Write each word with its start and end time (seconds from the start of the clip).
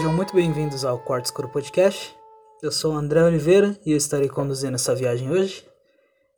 Sejam 0.00 0.14
muito 0.14 0.34
bem-vindos 0.34 0.82
ao 0.82 0.98
Quarto 0.98 1.26
Escuro 1.26 1.50
Podcast. 1.50 2.16
Eu 2.62 2.72
sou 2.72 2.94
o 2.94 2.96
André 2.96 3.22
Oliveira 3.22 3.78
e 3.84 3.92
eu 3.92 3.98
estarei 3.98 4.30
conduzindo 4.30 4.74
essa 4.74 4.94
viagem 4.94 5.30
hoje. 5.30 5.62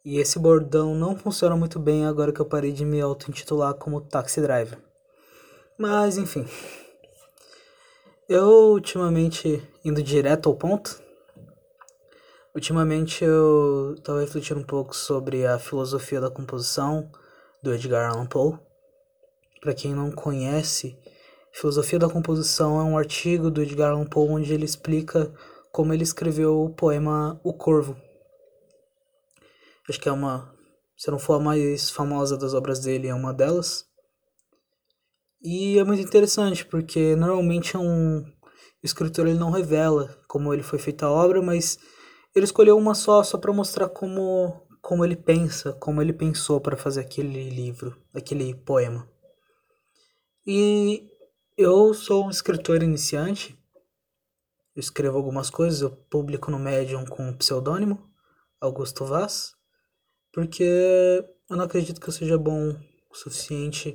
E 0.05 0.19
esse 0.19 0.37
bordão 0.37 0.97
não 0.97 1.17
funciona 1.17 1.55
muito 1.55 1.79
bem 1.79 2.05
agora 2.05 2.33
que 2.33 2.41
eu 2.41 2.45
parei 2.45 2.73
de 2.73 2.85
me 2.85 3.01
auto-intitular 3.01 3.73
como 3.75 4.01
taxi 4.01 4.41
driver. 4.41 4.81
Mas 5.79 6.19
enfim. 6.19 6.45
Eu 8.29 8.49
ultimamente 8.73 9.63
indo 9.85 10.03
direto 10.03 10.49
ao 10.49 10.57
ponto. 10.57 11.01
Ultimamente 12.53 13.25
eu 13.25 13.95
estava 13.97 14.23
refletindo 14.23 14.59
um 14.59 14.65
pouco 14.65 14.97
sobre 14.97 15.47
a 15.47 15.57
filosofia 15.61 16.21
da 16.21 16.33
composição 16.33 17.09
do 17.63 17.73
Edgar 17.73 18.11
Allan 18.11 18.27
Poe. 18.27 18.59
Para 19.61 19.73
quem 19.73 19.95
não 19.95 20.11
conhece, 20.11 20.99
Filosofia 21.55 21.99
da 21.99 22.09
Composição 22.09 22.81
é 22.81 22.83
um 22.83 22.97
artigo 22.97 23.51
do 23.51 23.63
Edgar 23.63 23.91
Allan 23.91 24.07
Poe 24.07 24.29
onde 24.29 24.53
ele 24.53 24.65
explica 24.65 25.33
como 25.71 25.93
ele 25.93 26.03
escreveu 26.03 26.63
o 26.63 26.75
poema 26.75 27.39
O 27.45 27.53
Corvo. 27.53 27.97
Acho 29.89 30.01
que 30.01 30.09
é 30.09 30.13
uma, 30.13 30.55
se 30.97 31.11
não 31.11 31.19
for 31.19 31.35
a 31.35 31.39
mais 31.39 31.91
famosa 31.91 32.39
das 32.39 32.55
obras 32.55 32.81
dele, 32.81 33.09
é 33.09 33.15
uma 33.15 33.35
delas. 33.35 33.85
E 35.43 35.79
é 35.79 35.85
muito 35.85 36.03
interessante 36.03 36.65
porque 36.65 37.15
normalmente 37.17 37.77
é 37.77 37.79
um 37.79 38.25
escritor 38.83 39.27
ele 39.27 39.39
não 39.39 39.51
revela 39.51 40.19
como 40.27 40.55
ele 40.55 40.63
foi 40.63 40.79
feita 40.79 41.07
a 41.07 41.11
obra, 41.11 41.43
mas 41.43 41.79
ele 42.35 42.45
escolheu 42.45 42.79
uma 42.79 42.95
só 42.95 43.23
só 43.23 43.37
para 43.37 43.53
mostrar 43.53 43.89
como 43.89 44.67
como 44.81 45.05
ele 45.05 45.15
pensa, 45.15 45.73
como 45.75 46.03
ele 46.03 46.13
pensou 46.13 46.61
para 46.61 46.77
fazer 46.77 47.03
aquele 47.03 47.51
livro, 47.51 47.97
aquele 48.13 48.55
poema. 48.55 49.09
E 50.45 51.09
eu 51.57 51.93
sou 51.93 52.27
um 52.27 52.31
escritor 52.31 52.83
iniciante. 52.83 53.59
Eu 54.75 54.81
escrevo 54.81 55.19
algumas 55.19 55.51
coisas, 55.51 55.83
eu 55.83 55.91
publico 55.91 56.51
no 56.51 56.59
Medium 56.59 57.05
com 57.05 57.29
o 57.29 57.37
pseudônimo 57.37 58.11
Augusto 58.61 59.05
Vaz, 59.05 59.53
porque 60.33 60.63
eu 60.63 61.57
não 61.57 61.65
acredito 61.65 62.01
que 62.01 62.09
eu 62.09 62.13
seja 62.13 62.39
bom 62.39 62.71
o 63.11 63.15
suficiente 63.15 63.95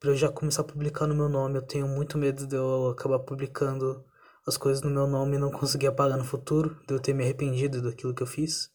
para 0.00 0.10
eu 0.10 0.16
já 0.16 0.28
começar 0.28 0.62
a 0.62 0.64
publicar 0.64 1.06
no 1.06 1.14
meu 1.14 1.28
nome. 1.28 1.58
Eu 1.58 1.62
tenho 1.62 1.86
muito 1.86 2.18
medo 2.18 2.46
de 2.46 2.56
eu 2.56 2.88
acabar 2.88 3.20
publicando 3.20 4.04
as 4.46 4.56
coisas 4.56 4.82
no 4.82 4.90
meu 4.90 5.06
nome 5.06 5.36
e 5.36 5.38
não 5.38 5.50
conseguir 5.50 5.86
apagar 5.86 6.18
no 6.18 6.24
futuro, 6.24 6.80
de 6.86 6.94
eu 6.94 7.00
ter 7.00 7.12
me 7.12 7.22
arrependido 7.22 7.82
daquilo 7.82 8.14
que 8.14 8.22
eu 8.22 8.26
fiz. 8.26 8.70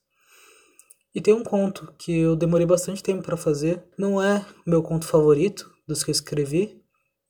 E 1.13 1.21
tem 1.21 1.33
um 1.33 1.43
conto 1.43 1.93
que 1.97 2.19
eu 2.19 2.35
demorei 2.35 2.65
bastante 2.65 3.03
tempo 3.03 3.23
para 3.23 3.37
fazer. 3.37 3.83
Não 3.98 4.21
é 4.21 4.45
meu 4.65 4.81
conto 4.81 5.05
favorito 5.05 5.69
dos 5.87 6.03
que 6.03 6.09
eu 6.09 6.14
escrevi, 6.14 6.83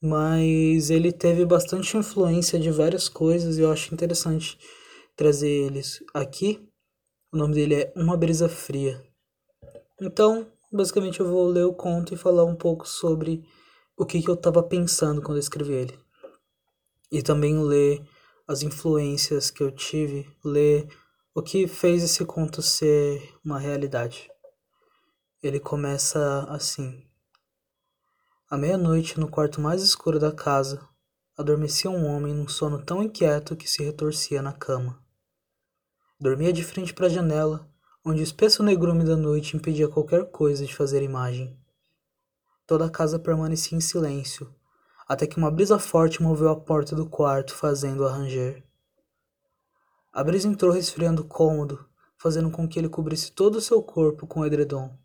mas 0.03 0.89
ele 0.89 1.13
teve 1.13 1.45
bastante 1.45 1.95
influência 1.95 2.59
de 2.59 2.69
várias 2.69 3.07
coisas 3.07 3.57
e 3.57 3.61
eu 3.61 3.71
acho 3.71 3.93
interessante 3.93 4.59
trazer 5.15 5.47
eles 5.47 6.03
aqui. 6.13 6.59
O 7.31 7.37
nome 7.37 7.53
dele 7.53 7.75
é 7.75 7.93
Uma 7.95 8.17
Brisa 8.17 8.49
Fria. 8.49 9.01
Então, 10.01 10.51
basicamente 10.69 11.21
eu 11.21 11.25
vou 11.25 11.47
ler 11.47 11.63
o 11.63 11.73
conto 11.73 12.13
e 12.13 12.17
falar 12.17 12.43
um 12.43 12.55
pouco 12.55 12.85
sobre 12.85 13.45
o 13.95 14.05
que, 14.05 14.21
que 14.21 14.29
eu 14.29 14.33
estava 14.33 14.61
pensando 14.61 15.21
quando 15.21 15.37
eu 15.37 15.41
escrevi 15.41 15.71
ele. 15.71 15.97
E 17.09 17.21
também 17.21 17.57
ler 17.63 18.03
as 18.45 18.61
influências 18.61 19.49
que 19.49 19.63
eu 19.63 19.71
tive, 19.71 20.27
ler 20.43 20.85
o 21.33 21.41
que 21.41 21.65
fez 21.65 22.03
esse 22.03 22.25
conto 22.25 22.61
ser 22.61 23.33
uma 23.41 23.57
realidade. 23.57 24.29
Ele 25.41 25.61
começa 25.61 26.45
assim. 26.49 27.12
À 28.53 28.57
meia-noite, 28.57 29.19
no 29.19 29.27
quarto 29.27 29.59
mais 29.59 29.81
escuro 29.81 30.19
da 30.19 30.31
casa, 30.31 30.87
adormecia 31.35 31.89
um 31.89 32.05
homem 32.05 32.35
num 32.35 32.47
sono 32.47 32.77
tão 32.77 33.01
inquieto 33.01 33.55
que 33.55 33.67
se 33.67 33.83
retorcia 33.83 34.43
na 34.43 34.53
cama. 34.53 35.03
Dormia 36.19 36.53
de 36.53 36.63
frente 36.63 36.93
para 36.93 37.07
a 37.07 37.09
janela, 37.09 37.67
onde 38.05 38.21
o 38.21 38.23
espesso 38.23 38.61
negrume 38.61 39.03
da 39.03 39.17
noite 39.17 39.57
impedia 39.57 39.87
qualquer 39.87 40.29
coisa 40.29 40.67
de 40.67 40.75
fazer 40.75 41.01
imagem. 41.01 41.57
Toda 42.67 42.85
a 42.85 42.91
casa 42.91 43.17
permanecia 43.17 43.75
em 43.75 43.81
silêncio, 43.81 44.53
até 45.07 45.25
que 45.25 45.37
uma 45.37 45.49
brisa 45.49 45.79
forte 45.79 46.21
moveu 46.21 46.49
a 46.49 46.55
porta 46.55 46.95
do 46.95 47.09
quarto, 47.09 47.55
fazendo-o 47.55 48.07
ranger. 48.07 48.63
A 50.11 50.23
brisa 50.23 50.47
entrou 50.47 50.71
resfriando 50.71 51.23
o 51.23 51.27
cômodo, 51.27 51.89
fazendo 52.15 52.51
com 52.51 52.67
que 52.67 52.77
ele 52.77 52.87
cobrisse 52.87 53.31
todo 53.31 53.55
o 53.55 53.61
seu 53.61 53.81
corpo 53.81 54.27
com 54.27 54.41
o 54.41 54.45
edredom. 54.45 54.95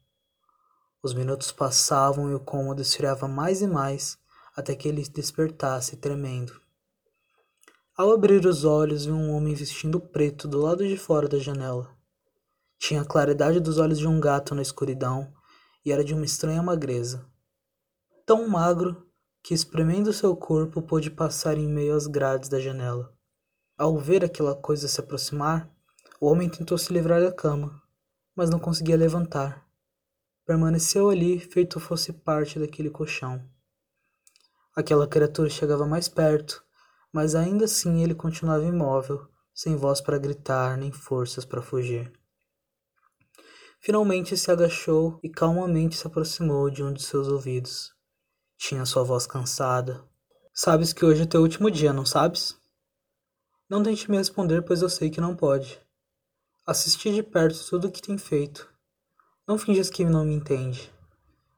Os 1.03 1.15
minutos 1.15 1.53
passavam 1.53 2.31
e 2.31 2.35
o 2.35 2.41
cômodo 2.41 2.83
esfriava 2.83 3.29
mais 3.29 3.63
e 3.63 3.67
mais, 3.67 4.19
até 4.57 4.75
que 4.75 4.89
ele 4.89 5.03
despertasse 5.09 5.97
tremendo. 5.97 6.61
Ao 7.97 8.11
abrir 8.13 8.45
os 8.47 8.65
olhos, 8.65 9.05
viu 9.05 9.15
um 9.15 9.33
homem 9.33 9.55
vestindo 9.55 10.01
preto 10.01 10.49
do 10.49 10.61
lado 10.61 10.87
de 10.87 10.97
fora 10.97 11.29
da 11.29 11.39
janela. 11.39 11.97
Tinha 12.79 13.03
a 13.03 13.05
claridade 13.05 13.61
dos 13.61 13.79
olhos 13.79 13.99
de 13.99 14.07
um 14.07 14.21
gato 14.21 14.55
na 14.55 14.63
escuridão 14.63 15.33
e 15.85 15.93
era 15.93 16.05
de 16.05 16.15
uma 16.15 16.25
estranha 16.25 16.63
magreza. 16.63 17.27
Tão 18.27 18.49
magro 18.49 19.07
que, 19.43 19.55
espremendo 19.55 20.13
seu 20.13 20.37
corpo, 20.37 20.83
pôde 20.83 21.11
passar 21.11 21.57
em 21.57 21.69
meio 21.69 21.95
às 21.95 22.07
grades 22.07 22.49
da 22.49 22.61
janela. 22.61 23.13
Ao 23.77 23.97
ver 23.97 24.25
aquela 24.25 24.55
coisa 24.55 24.89
se 24.89 25.01
aproximar, 25.01 25.71
o 26.21 26.27
homem 26.27 26.49
tentou 26.49 26.77
se 26.77 26.93
livrar 26.93 27.21
da 27.21 27.33
cama, 27.33 27.81
mas 28.35 28.51
não 28.51 28.59
conseguia 28.59 28.97
levantar. 28.97 29.68
Permaneceu 30.49 31.11
ali, 31.11 31.39
feito 31.39 31.79
fosse 31.79 32.11
parte 32.11 32.59
daquele 32.59 32.89
colchão. 32.89 33.39
Aquela 34.75 35.07
criatura 35.07 35.51
chegava 35.51 35.87
mais 35.87 36.09
perto, 36.09 36.65
mas 37.13 37.35
ainda 37.35 37.67
assim 37.67 38.03
ele 38.03 38.15
continuava 38.15 38.65
imóvel, 38.65 39.29
sem 39.53 39.77
voz 39.77 40.01
para 40.01 40.17
gritar, 40.17 40.79
nem 40.79 40.91
forças 40.91 41.45
para 41.45 41.61
fugir. 41.61 42.11
Finalmente 43.79 44.39
se 44.39 44.51
agachou 44.51 45.21
e 45.23 45.29
calmamente 45.29 45.99
se 45.99 46.07
aproximou 46.07 46.71
de 46.71 46.83
um 46.83 46.95
de 46.95 47.03
seus 47.03 47.29
ouvidos. 47.29 47.93
Tinha 48.57 48.87
sua 48.87 49.05
voz 49.05 49.27
cansada. 49.27 50.03
Sabes 50.55 50.95
que 50.95 51.05
hoje 51.05 51.25
é 51.25 51.27
teu 51.27 51.43
último 51.43 51.71
dia, 51.71 51.93
não 51.93 52.07
sabes? 52.07 52.59
Não 53.69 53.83
tente 53.83 54.11
me 54.11 54.17
responder, 54.17 54.63
pois 54.63 54.81
eu 54.81 54.89
sei 54.89 55.11
que 55.11 55.21
não 55.21 55.37
pode. 55.37 55.79
Assisti 56.65 57.13
de 57.13 57.23
perto 57.23 57.63
tudo 57.69 57.89
o 57.89 57.93
que 57.93 58.01
tem 58.01 58.17
feito 58.17 58.78
não 59.49 59.57
finjas 59.57 59.89
que 59.89 60.05
não 60.05 60.27
me 60.27 60.35
entende. 60.35 60.93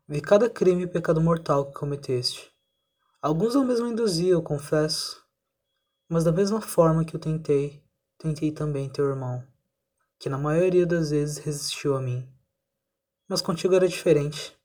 Vi 0.07 0.21
cada 0.21 0.49
crime 0.49 0.85
e 0.85 0.87
pecado 0.87 1.21
mortal 1.21 1.67
que 1.67 1.73
cometeste. 1.73 2.49
Alguns 3.21 3.57
eu 3.57 3.65
mesmo 3.65 3.89
induzi, 3.89 4.29
eu 4.29 4.41
confesso. 4.41 5.21
Mas 6.09 6.23
da 6.23 6.31
mesma 6.31 6.61
forma 6.61 7.05
que 7.05 7.17
eu 7.17 7.21
tentei, 7.21 7.83
tentei 8.17 8.53
também 8.53 8.89
teu 8.89 9.09
irmão, 9.09 9.45
que 10.21 10.29
na 10.29 10.39
maioria 10.39 10.87
das 10.87 11.11
vezes 11.11 11.39
resistiu 11.39 11.97
a 11.97 12.01
mim. 12.01 12.33
Mas 13.29 13.41
contigo 13.41 13.75
era 13.75 13.89
diferente. 13.89 14.57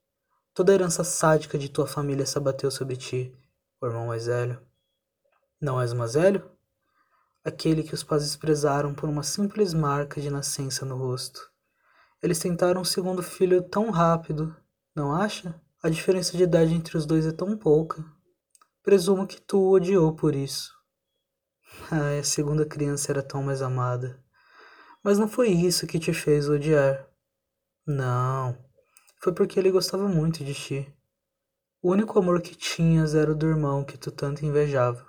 Toda 0.54 0.72
a 0.72 0.76
herança 0.76 1.04
sádica 1.04 1.58
de 1.58 1.68
tua 1.68 1.88
família 1.88 2.28
se 2.28 2.38
abateu 2.38 2.70
sobre 2.70 2.96
ti, 2.96 3.36
o 3.82 3.88
irmão 3.88 4.06
mais 4.06 4.28
velho. 4.28 4.62
Não 5.60 5.82
és 5.82 5.94
mais 5.94 6.14
velho? 6.14 6.48
Aquele 7.44 7.82
que 7.82 7.96
os 7.96 8.04
pais 8.04 8.22
desprezaram 8.22 8.94
por 8.94 9.10
uma 9.10 9.24
simples 9.24 9.74
marca 9.74 10.22
de 10.22 10.30
nascença 10.30 10.86
no 10.86 10.96
rosto. 10.96 11.55
Eles 12.26 12.40
tentaram 12.40 12.82
um 12.82 12.84
segundo 12.84 13.22
filho 13.22 13.62
tão 13.62 13.92
rápido, 13.92 14.58
não 14.96 15.14
acha? 15.14 15.62
A 15.84 15.92
diferença 15.92 16.36
de 16.36 16.42
idade 16.42 16.74
entre 16.74 16.98
os 16.98 17.06
dois 17.06 17.24
é 17.24 17.32
tão 17.32 17.56
pouca. 17.56 18.04
Presumo 18.82 19.28
que 19.28 19.40
tu 19.40 19.60
o 19.60 19.74
odiou 19.74 20.12
por 20.16 20.34
isso. 20.34 20.74
Ah, 21.92 22.18
a 22.20 22.24
segunda 22.24 22.66
criança 22.66 23.12
era 23.12 23.22
tão 23.22 23.44
mais 23.44 23.62
amada. 23.62 24.20
Mas 25.04 25.20
não 25.20 25.28
foi 25.28 25.50
isso 25.50 25.86
que 25.86 26.00
te 26.00 26.14
fez 26.14 26.50
odiar. 26.50 27.08
Não, 27.86 28.58
foi 29.22 29.32
porque 29.32 29.60
ele 29.60 29.70
gostava 29.70 30.08
muito 30.08 30.44
de 30.44 30.56
ti. 30.56 30.98
O 31.80 31.92
único 31.92 32.18
amor 32.18 32.42
que 32.42 32.56
tinhas 32.56 33.14
era 33.14 33.32
o 33.32 33.36
do 33.36 33.46
irmão 33.46 33.86
que 33.86 34.00
tu 34.00 34.10
tanto 34.10 34.44
invejava. 34.44 35.06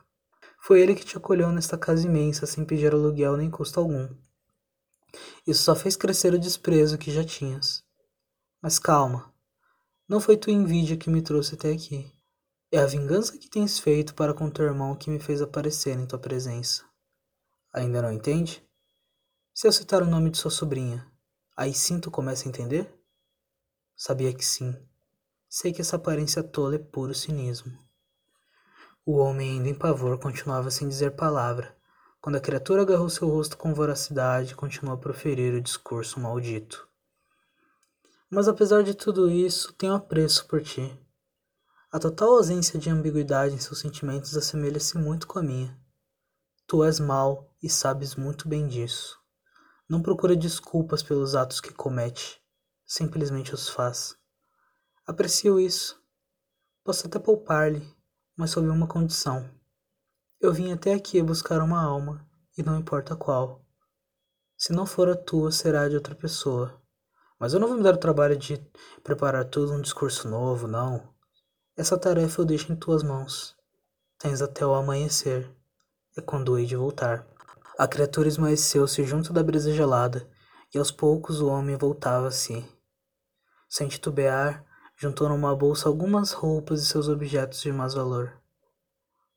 Foi 0.61 0.83
ele 0.83 0.95
que 0.95 1.07
te 1.07 1.17
acolheu 1.17 1.51
nesta 1.51 1.79
casa 1.79 2.07
imensa 2.07 2.45
sem 2.45 2.63
pedir 2.63 2.93
aluguel 2.93 3.39
nem 3.39 3.51
custo 3.51 3.81
algum. 3.81 4.07
Isso 5.47 5.63
só 5.63 5.75
fez 5.75 5.97
crescer 5.97 6.35
o 6.35 6.39
desprezo 6.39 6.99
que 6.99 7.13
já 7.13 7.25
tinhas. 7.25 7.85
Mas 8.61 8.79
calma, 8.79 9.33
não 10.09 10.21
foi 10.21 10.37
tua 10.37 10.53
envidia 10.53 10.97
que 10.97 11.11
me 11.11 11.23
trouxe 11.23 11.55
até 11.55 11.73
aqui. 11.73 12.11
É 12.71 12.79
a 12.79 12.87
vingança 12.87 13.39
que 13.39 13.49
tens 13.49 13.79
feito 13.79 14.15
para 14.15 14.35
com 14.35 14.51
teu 14.51 14.65
irmão 14.65 14.97
que 14.97 15.11
me 15.11 15.19
fez 15.19 15.41
aparecer 15.41 15.99
em 15.99 16.07
tua 16.07 16.19
presença. 16.19 16.85
Ainda 17.73 18.03
não 18.03 18.13
entende? 18.13 18.65
Se 19.55 19.67
eu 19.67 19.73
citar 19.73 20.03
o 20.03 20.07
nome 20.07 20.31
de 20.31 20.39
sua 20.39 20.51
sobrinha, 20.51 21.07
aí 21.57 21.73
sim 21.73 22.01
tu 22.01 22.11
começa 22.11 22.45
a 22.45 22.49
entender? 22.49 22.93
Sabia 23.97 24.33
que 24.33 24.45
sim. 24.45 24.77
Sei 25.49 25.73
que 25.73 25.81
essa 25.81 25.97
aparência 25.97 26.43
tola 26.43 26.75
é 26.75 26.79
puro 26.79 27.15
cinismo. 27.15 27.73
O 29.05 29.19
homem, 29.19 29.53
ainda 29.53 29.69
em 29.69 29.75
pavor, 29.75 30.19
continuava 30.19 30.71
sem 30.71 30.89
dizer 30.89 31.13
palavra, 31.13 31.76
quando 32.27 32.35
a 32.35 32.41
criatura 32.41 32.83
agarrou 32.83 33.09
seu 33.09 33.29
rosto 33.29 33.57
com 33.57 33.73
voracidade 33.73 34.57
continuou 34.57 34.97
a 34.97 34.99
proferir 34.99 35.55
o 35.55 35.61
discurso 35.61 36.19
maldito. 36.19 36.89
Mas 38.29 38.49
apesar 38.49 38.83
de 38.83 38.95
tudo 38.95 39.31
isso, 39.31 39.73
tenho 39.75 39.95
apreço 39.95 40.45
por 40.49 40.61
ti. 40.61 40.93
A 41.89 42.01
total 42.01 42.31
ausência 42.31 42.81
de 42.81 42.91
ambiguidade 42.91 43.55
em 43.55 43.61
seus 43.61 43.79
sentimentos 43.79 44.37
assemelha-se 44.37 44.99
muito 44.99 45.25
com 45.29 45.39
a 45.39 45.43
minha. 45.45 45.79
Tu 46.67 46.83
és 46.83 46.99
mau 46.99 47.49
e 47.63 47.71
sabes 47.71 48.17
muito 48.17 48.49
bem 48.49 48.67
disso. 48.67 49.17
Não 49.89 50.03
procura 50.03 50.35
desculpas 50.35 51.05
pelos 51.05 51.37
atos 51.37 51.61
que 51.61 51.73
comete, 51.73 52.43
simplesmente 52.85 53.55
os 53.55 53.69
faz. 53.69 54.17
Aprecio 55.07 55.61
isso. 55.61 55.97
Posso 56.83 57.07
até 57.07 57.21
poupar-lhe, 57.21 57.89
mas 58.37 58.51
sob 58.51 58.67
uma 58.69 58.89
condição. 58.89 59.49
Eu 60.39 60.53
vim 60.53 60.71
até 60.71 60.93
aqui 60.93 61.23
buscar 61.23 61.63
uma 61.63 61.83
alma, 61.83 62.23
e 62.59 62.63
não 62.63 62.79
importa 62.79 63.17
qual. 63.17 63.65
Se 64.55 64.71
não 64.71 64.85
for 64.85 65.09
a 65.09 65.17
tua, 65.17 65.51
será 65.51 65.89
de 65.89 65.95
outra 65.95 66.15
pessoa. 66.15 66.79
Mas 67.41 67.55
eu 67.55 67.61
não 67.61 67.67
vou 67.67 67.79
me 67.79 67.83
dar 67.83 67.95
o 67.95 67.99
trabalho 67.99 68.37
de 68.37 68.59
preparar 69.03 69.47
todo 69.47 69.73
um 69.73 69.81
discurso 69.81 70.29
novo, 70.29 70.69
não. 70.69 71.09
Essa 71.75 71.97
tarefa 71.97 72.43
eu 72.43 72.45
deixo 72.45 72.71
em 72.71 72.77
tuas 72.77 73.03
mãos. 73.03 73.57
Tens 74.19 74.43
até 74.43 74.65
o 74.65 74.75
amanhecer. 74.75 75.51
É 76.15 76.21
quando 76.21 76.59
hei 76.59 76.67
de 76.67 76.77
voltar. 76.77 77.27
A 77.79 77.89
criatura 77.89 78.29
esmaeceu-se 78.29 79.05
junto 79.05 79.33
da 79.33 79.43
brisa 79.43 79.73
gelada, 79.73 80.29
e 80.75 80.79
aos 80.79 80.91
poucos 80.91 81.41
o 81.41 81.49
homem 81.49 81.77
voltava 81.77 82.29
a 82.29 82.31
si. 82.31 82.63
Sem 83.71 83.89
titubear, 83.89 84.67
juntou 84.97 85.31
numa 85.31 85.57
bolsa 85.57 85.89
algumas 85.89 86.33
roupas 86.33 86.83
e 86.83 86.87
seus 86.87 87.09
objetos 87.09 87.63
de 87.63 87.73
mais 87.73 87.95
valor. 87.95 88.39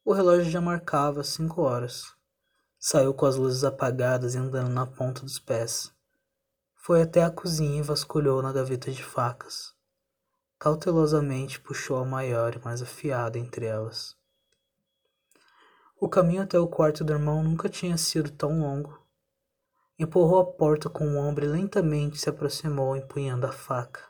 O 0.06 0.14
relógio 0.14 0.50
já 0.50 0.62
marcava 0.62 1.24
cinco 1.24 1.62
horas. 1.62 2.14
Saiu 2.80 3.14
com 3.14 3.26
as 3.26 3.36
luzes 3.36 3.64
apagadas 3.64 4.34
e 4.34 4.38
andando 4.38 4.70
na 4.70 4.86
ponta 4.86 5.22
dos 5.22 5.40
pés. 5.40 5.94
Foi 6.76 7.02
até 7.02 7.24
a 7.24 7.30
cozinha 7.30 7.80
e 7.80 7.84
vasculhou 7.84 8.42
na 8.42 8.54
gaveta 8.54 8.90
de 8.92 9.04
facas. 9.04 9.74
Cautelosamente 10.58 11.60
puxou 11.60 11.98
a 11.98 12.06
maior 12.06 12.56
e 12.56 12.64
mais 12.64 12.82
afiada 12.82 13.38
entre 13.38 13.66
elas. 13.66 14.18
O 16.00 16.08
caminho 16.08 16.44
até 16.44 16.58
o 16.58 16.68
quarto 16.68 17.04
do 17.04 17.12
irmão 17.12 17.44
nunca 17.44 17.68
tinha 17.68 17.98
sido 17.98 18.32
tão 18.32 18.62
longo. 18.62 18.98
Empurrou 20.00 20.40
a 20.40 20.46
porta 20.46 20.90
com 20.90 21.06
o 21.06 21.18
ombro 21.18 21.44
e 21.44 21.48
lentamente 21.50 22.18
se 22.18 22.30
aproximou, 22.30 22.96
empunhando 22.96 23.46
a 23.46 23.52
faca. 23.52 24.02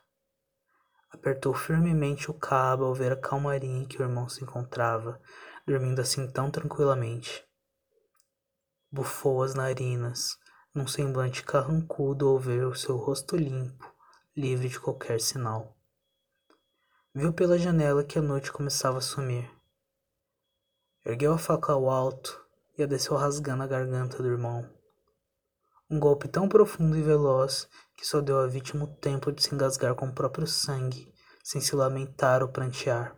Apertou 1.09 1.51
firmemente 1.55 2.29
o 2.29 2.33
cabo 2.35 2.85
ao 2.85 2.93
ver 2.93 3.11
a 3.11 3.15
calmaria 3.15 3.67
em 3.67 3.85
que 3.85 3.97
o 3.97 4.03
irmão 4.03 4.29
se 4.29 4.43
encontrava, 4.43 5.19
dormindo 5.69 6.01
assim 6.01 6.25
tão 6.25 6.49
tranquilamente. 6.49 7.45
Bufou 8.91 9.43
as 9.43 9.53
narinas, 9.53 10.35
num 10.73 10.87
semblante 10.87 11.43
carrancudo 11.43 12.27
ao 12.27 12.39
ver 12.39 12.65
o 12.65 12.73
seu 12.73 12.97
rosto 12.97 13.37
limpo, 13.37 13.85
livre 14.35 14.67
de 14.67 14.79
qualquer 14.79 15.21
sinal. 15.21 15.77
Viu 17.13 17.31
pela 17.31 17.59
janela 17.59 18.03
que 18.03 18.17
a 18.17 18.21
noite 18.21 18.51
começava 18.51 18.97
a 18.97 19.01
sumir. 19.01 19.47
Ergueu 21.05 21.33
a 21.33 21.37
faca 21.37 21.71
ao 21.71 21.87
alto 21.87 22.43
e 22.75 22.81
a 22.81 22.87
desceu 22.87 23.15
rasgando 23.15 23.61
a 23.61 23.67
garganta 23.67 24.23
do 24.23 24.27
irmão. 24.27 24.67
Um 25.87 25.99
golpe 25.99 26.27
tão 26.27 26.49
profundo 26.49 26.97
e 26.97 27.01
veloz 27.03 27.69
que 27.95 28.07
só 28.07 28.21
deu 28.21 28.39
à 28.39 28.47
vítima 28.47 28.85
o 28.85 28.95
tempo 28.95 29.31
de 29.31 29.43
se 29.43 29.53
engasgar 29.53 29.93
com 29.93 30.07
o 30.07 30.15
próprio 30.15 30.47
sangue, 30.47 31.13
sem 31.43 31.61
se 31.61 31.75
lamentar 31.75 32.41
ou 32.41 32.49
prantear. 32.49 33.15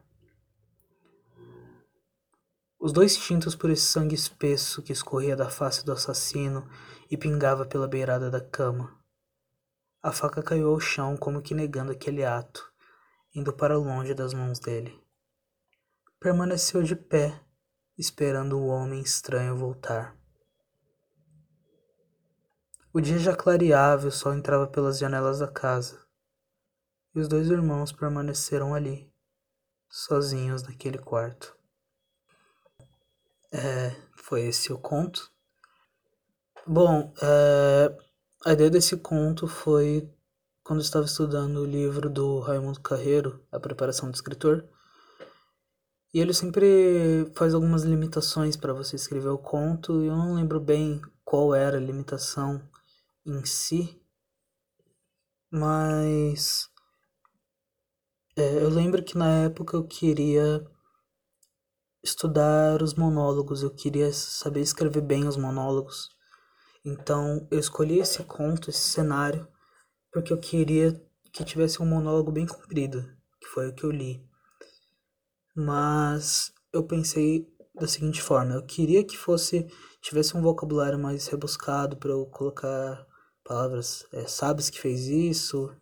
Os 2.83 2.91
dois 2.91 3.15
tintos 3.15 3.55
por 3.55 3.69
esse 3.69 3.83
sangue 3.83 4.15
espesso 4.15 4.81
que 4.81 4.91
escorria 4.91 5.35
da 5.35 5.51
face 5.51 5.85
do 5.85 5.91
assassino 5.91 6.67
e 7.11 7.15
pingava 7.15 7.63
pela 7.63 7.87
beirada 7.87 8.31
da 8.31 8.41
cama. 8.41 8.99
A 10.01 10.11
faca 10.11 10.41
caiu 10.41 10.67
ao 10.67 10.79
chão 10.79 11.15
como 11.15 11.43
que 11.43 11.53
negando 11.53 11.91
aquele 11.91 12.25
ato, 12.25 12.73
indo 13.35 13.53
para 13.53 13.77
longe 13.77 14.15
das 14.15 14.33
mãos 14.33 14.57
dele. 14.57 14.99
Permaneceu 16.19 16.81
de 16.81 16.95
pé, 16.95 17.39
esperando 17.95 18.57
o 18.57 18.65
homem 18.65 18.99
estranho 18.99 19.55
voltar. 19.55 20.17
O 22.91 22.99
dia 22.99 23.19
já 23.19 23.35
clareava 23.35 24.05
e 24.05 24.07
o 24.07 24.11
sol 24.11 24.33
entrava 24.33 24.65
pelas 24.65 24.97
janelas 24.97 25.37
da 25.37 25.47
casa. 25.47 26.03
E 27.13 27.19
os 27.19 27.27
dois 27.27 27.47
irmãos 27.47 27.91
permaneceram 27.91 28.73
ali, 28.73 29.13
sozinhos 29.87 30.63
naquele 30.63 30.97
quarto. 30.97 31.60
É, 33.51 33.95
foi 34.15 34.43
esse 34.47 34.71
o 34.71 34.77
conto. 34.77 35.29
Bom, 36.65 37.13
é, 37.21 37.97
a 38.45 38.53
ideia 38.53 38.69
desse 38.69 38.95
conto 38.97 39.47
foi 39.47 40.09
quando 40.63 40.79
eu 40.79 40.83
estava 40.83 41.05
estudando 41.05 41.57
o 41.57 41.65
livro 41.65 42.09
do 42.09 42.39
Raimundo 42.39 42.79
Carreiro, 42.79 43.43
A 43.51 43.59
Preparação 43.59 44.09
do 44.09 44.15
Escritor. 44.15 44.63
E 46.13 46.19
ele 46.19 46.33
sempre 46.33 47.31
faz 47.35 47.53
algumas 47.53 47.83
limitações 47.83 48.55
para 48.55 48.73
você 48.73 48.95
escrever 48.95 49.29
o 49.29 49.37
conto, 49.37 50.01
e 50.01 50.07
eu 50.07 50.15
não 50.15 50.35
lembro 50.35 50.59
bem 50.59 51.01
qual 51.23 51.55
era 51.55 51.77
a 51.77 51.81
limitação 51.81 52.61
em 53.25 53.45
si, 53.45 54.01
mas 55.49 56.69
é, 58.35 58.63
eu 58.63 58.69
lembro 58.69 59.03
que 59.03 59.17
na 59.17 59.43
época 59.43 59.75
eu 59.75 59.83
queria 59.83 60.65
estudar 62.03 62.81
os 62.81 62.93
monólogos, 62.93 63.63
eu 63.63 63.69
queria 63.69 64.11
saber 64.11 64.61
escrever 64.61 65.01
bem 65.01 65.27
os 65.27 65.37
monólogos. 65.37 66.09
Então 66.83 67.47
eu 67.51 67.59
escolhi 67.59 67.99
esse 67.99 68.23
conto, 68.23 68.69
esse 68.69 68.89
cenário, 68.89 69.47
porque 70.11 70.33
eu 70.33 70.37
queria 70.37 70.99
que 71.31 71.45
tivesse 71.45 71.81
um 71.81 71.85
monólogo 71.85 72.31
bem 72.31 72.45
comprido, 72.45 73.03
que 73.39 73.47
foi 73.47 73.69
o 73.69 73.73
que 73.73 73.83
eu 73.83 73.91
li. 73.91 74.25
Mas 75.55 76.51
eu 76.73 76.83
pensei 76.83 77.47
da 77.75 77.87
seguinte 77.87 78.21
forma, 78.21 78.55
eu 78.55 78.65
queria 78.65 79.03
que 79.03 79.17
fosse 79.17 79.67
tivesse 80.01 80.35
um 80.35 80.41
vocabulário 80.41 80.97
mais 80.97 81.27
rebuscado 81.27 81.95
para 81.97 82.11
eu 82.11 82.25
colocar 82.25 83.05
palavras, 83.43 84.05
é, 84.11 84.25
sabes 84.25 84.69
que 84.69 84.79
fez 84.79 85.07
isso, 85.07 85.73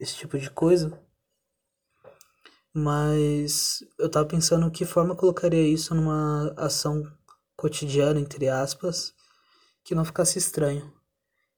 esse 0.00 0.16
tipo 0.16 0.38
de 0.38 0.50
coisa. 0.50 1.01
Mas 2.74 3.84
eu 3.98 4.10
tava 4.10 4.26
pensando 4.26 4.70
que 4.70 4.86
forma 4.86 5.14
colocaria 5.14 5.62
isso 5.62 5.94
numa 5.94 6.54
ação 6.56 7.02
cotidiana, 7.54 8.18
entre 8.18 8.48
aspas, 8.48 9.14
que 9.84 9.94
não 9.94 10.04
ficasse 10.04 10.38
estranho. 10.38 10.92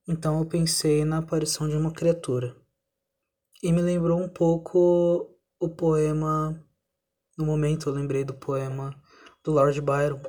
Então 0.08 0.40
eu 0.40 0.46
pensei 0.46 1.04
na 1.04 1.18
aparição 1.18 1.68
de 1.68 1.76
uma 1.76 1.92
criatura. 1.92 2.56
E 3.62 3.72
me 3.72 3.80
lembrou 3.80 4.20
um 4.20 4.28
pouco 4.28 5.38
o 5.58 5.68
poema. 5.68 6.60
No 7.38 7.46
momento 7.46 7.88
eu 7.88 7.94
lembrei 7.94 8.24
do 8.24 8.34
poema 8.34 8.94
do 9.42 9.52
Lord 9.52 9.80
Byron, 9.80 10.20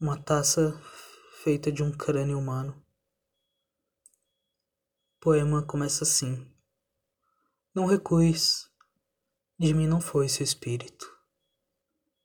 Uma 0.00 0.22
taça 0.22 0.78
feita 1.42 1.72
de 1.72 1.82
um 1.82 1.90
crânio 1.90 2.38
humano. 2.38 2.72
O 5.16 5.20
poema 5.20 5.62
começa 5.62 6.04
assim: 6.04 6.46
Não 7.74 7.86
recues 7.86 8.70
de 9.58 9.72
mim 9.72 9.86
não 9.86 10.02
foi 10.02 10.28
seu 10.28 10.44
espírito. 10.44 11.10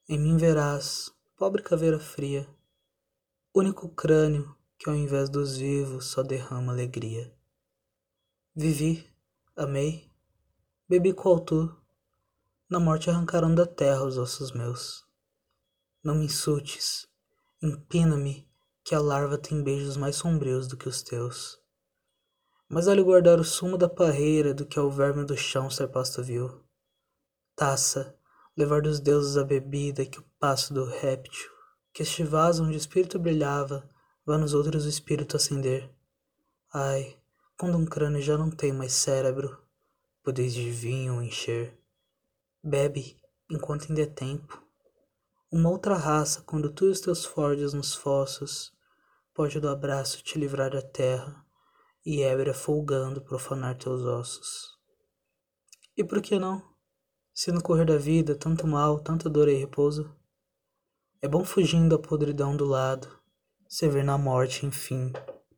Em 0.10 0.20
mim 0.20 0.36
verás, 0.36 1.10
pobre 1.38 1.64
caveira 1.64 1.98
fria, 1.98 2.46
único 3.56 3.88
crânio 3.88 4.54
que 4.78 4.90
ao 4.90 4.96
invés 4.96 5.30
dos 5.30 5.56
vivos 5.56 6.08
só 6.08 6.24
derrama 6.24 6.74
alegria. 6.74 7.34
Vivi, 8.54 9.10
amei, 9.56 10.12
bebi 10.90 11.14
qual 11.14 11.40
tu, 11.40 11.74
na 12.70 12.82
morte 12.82 13.10
arrancaram 13.10 13.56
da 13.56 13.66
terra 13.66 14.04
os 14.04 14.18
ossos 14.18 14.52
meus. 14.52 15.06
Não 16.04 16.16
me 16.16 16.26
insultes, 16.26 17.08
empina-me, 17.62 18.46
que 18.84 18.94
a 18.94 19.00
larva 19.00 19.38
tem 19.38 19.64
beijos 19.64 19.96
mais 19.96 20.18
sombrios 20.18 20.68
do 20.68 20.76
que 20.76 20.90
os 20.90 21.02
teus. 21.02 21.58
Mas 22.68 22.88
lhe 22.88 23.02
guardar 23.02 23.40
o 23.40 23.44
sumo 23.46 23.78
da 23.78 23.88
parreira 23.88 24.54
do 24.54 24.66
que 24.66 24.78
ao 24.78 24.92
verme 24.92 25.24
do 25.24 25.38
chão 25.38 25.70
ser 25.70 25.88
pasto 25.88 26.22
vil 26.22 26.62
taça, 27.62 28.18
levar 28.58 28.82
dos 28.82 29.00
deuses 29.00 29.38
a 29.38 29.44
bebida 29.44 30.04
que 30.04 30.18
o 30.18 30.26
passo 30.40 30.74
do 30.74 30.84
réptil, 30.84 31.48
que 31.94 32.02
este 32.02 32.24
vaso 32.24 32.64
onde 32.64 32.74
o 32.74 32.76
espírito 32.76 33.20
brilhava, 33.20 33.88
vá 34.26 34.36
nos 34.36 34.56
outros 34.56 34.84
o 34.84 34.90
espírito 34.90 35.38
acender. 35.38 35.88
Ai, 36.74 37.20
quando 37.56 37.78
um 37.78 37.86
crânio 37.86 38.20
já 38.20 38.36
não 38.36 38.50
tem 38.50 38.74
mais 38.74 38.94
cérebro, 38.94 39.62
podeis 40.24 40.56
de 40.56 40.72
vinho 40.72 41.22
encher. 41.22 41.78
Bebe, 42.64 43.16
enquanto 43.48 43.90
ainda 43.90 44.02
é 44.02 44.08
tempo. 44.08 44.60
Uma 45.52 45.70
outra 45.70 45.94
raça, 45.94 46.42
quando 46.42 46.74
tu 46.74 46.88
e 46.88 46.90
os 46.90 47.00
teus 47.00 47.24
forjas 47.24 47.76
nos 47.76 47.94
fossos, 47.94 48.74
pode 49.36 49.60
do 49.60 49.70
abraço 49.70 50.24
te 50.24 50.40
livrar 50.40 50.72
da 50.72 50.82
terra, 50.82 51.46
e 52.04 52.24
ébria 52.24 52.56
folgando 52.56 53.22
profanar 53.22 53.78
teus 53.78 54.02
ossos. 54.02 54.80
E 55.96 56.04
por 56.04 56.24
que 56.24 56.40
não? 56.40 56.71
Se 57.34 57.52
no 57.52 57.62
correr 57.62 57.86
da 57.86 57.98
vida 57.98 58.36
tanto 58.36 58.68
mal, 58.68 59.00
tanta 59.00 59.30
dor 59.30 59.48
e 59.48 59.56
repouso, 59.56 60.14
é 61.22 61.28
bom 61.28 61.46
fugindo 61.46 61.96
da 61.96 62.02
podridão 62.02 62.58
do 62.58 62.66
lado, 62.66 63.08
servir 63.68 64.04
na 64.04 64.18
morte, 64.18 64.66
enfim, 64.66 65.14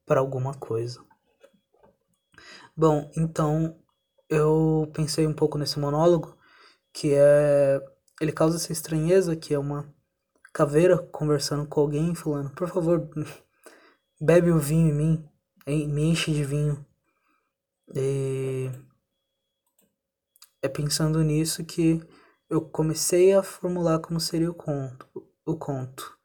para 0.06 0.20
alguma 0.20 0.53
coisa. 0.53 1.03
Bom, 2.75 3.10
então 3.15 3.80
eu 4.30 4.89
pensei 4.94 5.25
um 5.27 5.34
pouco 5.34 5.58
nesse 5.58 5.80
monólogo, 5.80 6.38
que 6.92 7.13
é. 7.13 7.82
Ele 8.22 8.32
causa 8.32 8.58
essa 8.58 8.72
estranheza, 8.72 9.36
que 9.36 9.53
é 9.53 9.60
uma 9.60 9.94
caveira 10.53 10.98
conversando 10.98 11.68
com 11.68 11.82
alguém, 11.82 12.13
falando: 12.15 12.51
Por 12.51 12.68
favor, 12.70 13.10
bebe 14.22 14.51
o 14.51 14.60
vinho 14.60 14.89
em 14.89 14.94
mim, 14.94 15.30
me 15.88 16.03
enche 16.03 16.32
de 16.32 16.44
vinho. 16.44 16.86
E 17.96 18.70
é 20.63 20.70
pensando 20.70 21.22
nisso 21.22 21.63
que 21.65 22.01
eu 22.50 22.62
comecei 22.62 23.34
a 23.34 23.43
formular 23.43 24.00
como 24.00 24.20
seria 24.20 24.50
o 24.50 24.53
conto, 24.53 25.05
o 25.46 25.58
conto. 25.58 26.17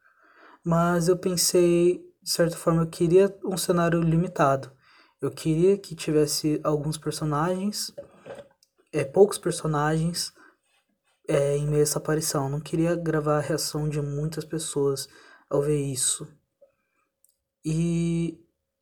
Mas 0.64 1.08
eu 1.08 1.18
pensei, 1.18 2.04
de 2.22 2.30
certa 2.30 2.56
forma, 2.56 2.82
eu 2.82 2.86
queria 2.86 3.36
um 3.44 3.56
cenário 3.56 4.00
limitado. 4.00 4.70
Eu 5.20 5.32
queria 5.32 5.76
que 5.76 5.96
tivesse 5.96 6.60
alguns 6.62 6.96
personagens, 6.96 7.92
é, 8.92 9.04
poucos 9.04 9.38
personagens, 9.38 10.32
é, 11.26 11.56
em 11.56 11.66
meio 11.66 11.80
a 11.80 11.82
essa 11.82 11.98
aparição. 11.98 12.44
Eu 12.44 12.50
não 12.50 12.60
queria 12.60 12.94
gravar 12.94 13.38
a 13.38 13.42
reação 13.42 13.88
de 13.88 14.00
muitas 14.00 14.44
pessoas 14.44 15.08
ao 15.50 15.62
ver 15.62 15.80
isso. 15.80 16.28
E 17.64 18.38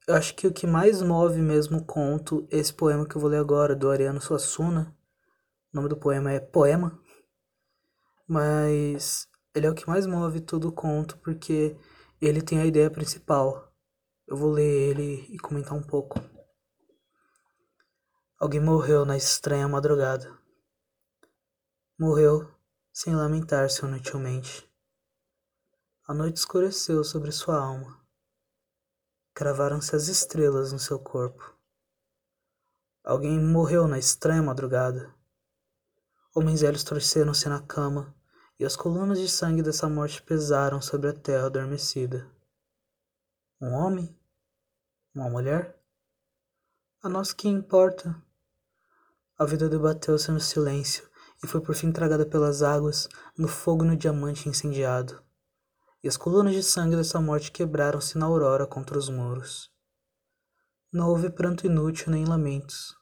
eu 0.07 0.15
acho 0.15 0.35
que 0.35 0.47
o 0.47 0.53
que 0.53 0.67
mais 0.67 1.01
move 1.01 1.41
mesmo 1.41 1.79
o 1.79 1.85
conto, 1.85 2.47
esse 2.51 2.75
poema 2.75 3.07
que 3.07 3.17
eu 3.17 3.21
vou 3.21 3.31
ler 3.31 3.39
agora, 3.39 3.75
do 3.75 3.91
Ariano 3.91 4.21
Suassuna, 4.21 4.95
o 5.77 5.83
nome 5.83 5.91
do 5.91 5.97
poema 5.99 6.33
é 6.33 6.41
Poema, 6.41 6.99
mas 8.27 9.29
ele 9.55 9.67
é 9.67 9.71
o 9.71 9.75
que 9.75 9.87
mais 9.87 10.07
move 10.07 10.41
todo 10.41 10.69
o 10.69 10.73
conto 10.73 11.19
porque 11.19 11.77
ele 12.19 12.41
tem 12.41 12.59
a 12.59 12.65
ideia 12.65 12.91
principal. 12.91 13.71
Eu 14.27 14.39
vou 14.39 14.51
ler 14.51 14.65
ele 14.65 15.27
e 15.29 15.39
comentar 15.39 15.75
um 15.75 15.83
pouco. 15.83 16.19
Alguém 18.41 18.59
morreu 18.59 19.05
na 19.05 19.19
estranha 19.19 19.69
madrugada. 19.69 20.35
Morreu 21.99 22.51
sem 22.91 23.15
lamentar-se 23.15 23.85
inutilmente. 23.85 24.67
A 26.09 26.15
noite 26.15 26.39
escureceu 26.39 27.05
sobre 27.05 27.31
sua 27.31 27.63
alma. 27.63 28.01
Cravaram-se 29.35 29.95
as 29.95 30.09
estrelas 30.09 30.73
no 30.73 30.79
seu 30.79 30.99
corpo. 30.99 31.55
Alguém 33.05 33.39
morreu 33.39 33.87
na 33.87 33.99
estranha 33.99 34.43
madrugada. 34.43 35.16
Homens 36.39 36.61
velhos 36.61 36.85
torceram-se 36.85 37.49
na 37.49 37.63
cama, 37.63 38.15
e 38.59 38.65
as 38.67 38.77
colunas 38.77 39.19
de 39.19 39.27
sangue 39.27 39.63
dessa 39.63 39.89
morte 39.89 40.21
pesaram 40.21 40.83
sobre 40.83 41.09
a 41.09 41.15
terra 41.15 41.47
adormecida. 41.47 42.31
Um 43.59 43.73
homem? 43.73 44.15
Uma 45.15 45.31
mulher? 45.31 45.81
A 47.03 47.09
nós 47.09 47.33
que 47.33 47.49
importa? 47.49 48.23
A 49.39 49.47
vida 49.47 49.67
debateu-se 49.67 50.31
no 50.31 50.39
silêncio 50.39 51.09
e 51.43 51.47
foi 51.47 51.63
por 51.63 51.75
fim 51.75 51.91
tragada 51.91 52.27
pelas 52.27 52.63
águas, 52.63 53.09
no 53.35 53.49
fogo 53.49 53.83
e 53.83 53.89
no 53.89 53.97
diamante 53.97 54.47
incendiado. 54.47 55.25
E 56.03 56.09
as 56.09 56.19
colunas 56.19 56.53
de 56.53 56.63
sangue 56.63 56.97
dessa 56.97 57.19
morte 57.19 57.51
quebraram-se 57.51 58.19
na 58.19 58.27
aurora 58.27 58.67
contra 58.67 58.99
os 58.99 59.09
muros. 59.09 59.73
Não 60.93 61.09
houve 61.09 61.31
pranto 61.31 61.65
inútil 61.65 62.13
nem 62.13 62.27
lamentos. 62.27 62.95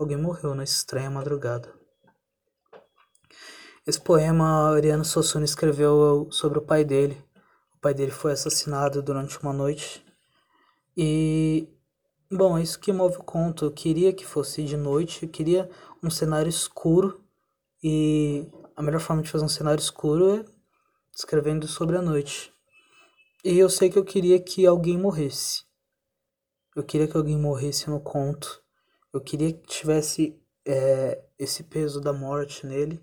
Alguém 0.00 0.16
morreu 0.16 0.54
na 0.54 0.64
estranha 0.64 1.10
madrugada. 1.10 1.73
Esse 3.86 4.00
poema 4.00 4.70
Ariano 4.74 5.04
Suassuna 5.04 5.44
escreveu 5.44 6.26
sobre 6.30 6.58
o 6.58 6.62
pai 6.62 6.86
dele. 6.86 7.22
O 7.74 7.78
pai 7.82 7.92
dele 7.92 8.10
foi 8.10 8.32
assassinado 8.32 9.02
durante 9.02 9.38
uma 9.40 9.52
noite. 9.52 10.02
E, 10.96 11.68
bom, 12.30 12.56
é 12.56 12.62
isso 12.62 12.80
que 12.80 12.90
move 12.94 13.18
o 13.18 13.22
conto. 13.22 13.66
Eu 13.66 13.70
queria 13.70 14.10
que 14.10 14.24
fosse 14.24 14.64
de 14.64 14.74
noite, 14.74 15.24
eu 15.24 15.28
queria 15.28 15.68
um 16.02 16.08
cenário 16.08 16.48
escuro. 16.48 17.22
E 17.82 18.48
a 18.74 18.82
melhor 18.82 19.00
forma 19.00 19.20
de 19.20 19.30
fazer 19.30 19.44
um 19.44 19.48
cenário 19.48 19.82
escuro 19.82 20.30
é 20.30 20.44
escrevendo 21.14 21.68
sobre 21.68 21.98
a 21.98 22.02
noite. 22.02 22.50
E 23.44 23.58
eu 23.58 23.68
sei 23.68 23.90
que 23.90 23.98
eu 23.98 24.04
queria 24.04 24.40
que 24.40 24.64
alguém 24.64 24.96
morresse. 24.96 25.62
Eu 26.74 26.82
queria 26.82 27.06
que 27.06 27.18
alguém 27.18 27.38
morresse 27.38 27.90
no 27.90 28.00
conto. 28.00 28.62
Eu 29.12 29.20
queria 29.20 29.52
que 29.52 29.66
tivesse 29.66 30.40
é, 30.64 31.22
esse 31.38 31.62
peso 31.64 32.00
da 32.00 32.14
morte 32.14 32.66
nele. 32.66 32.98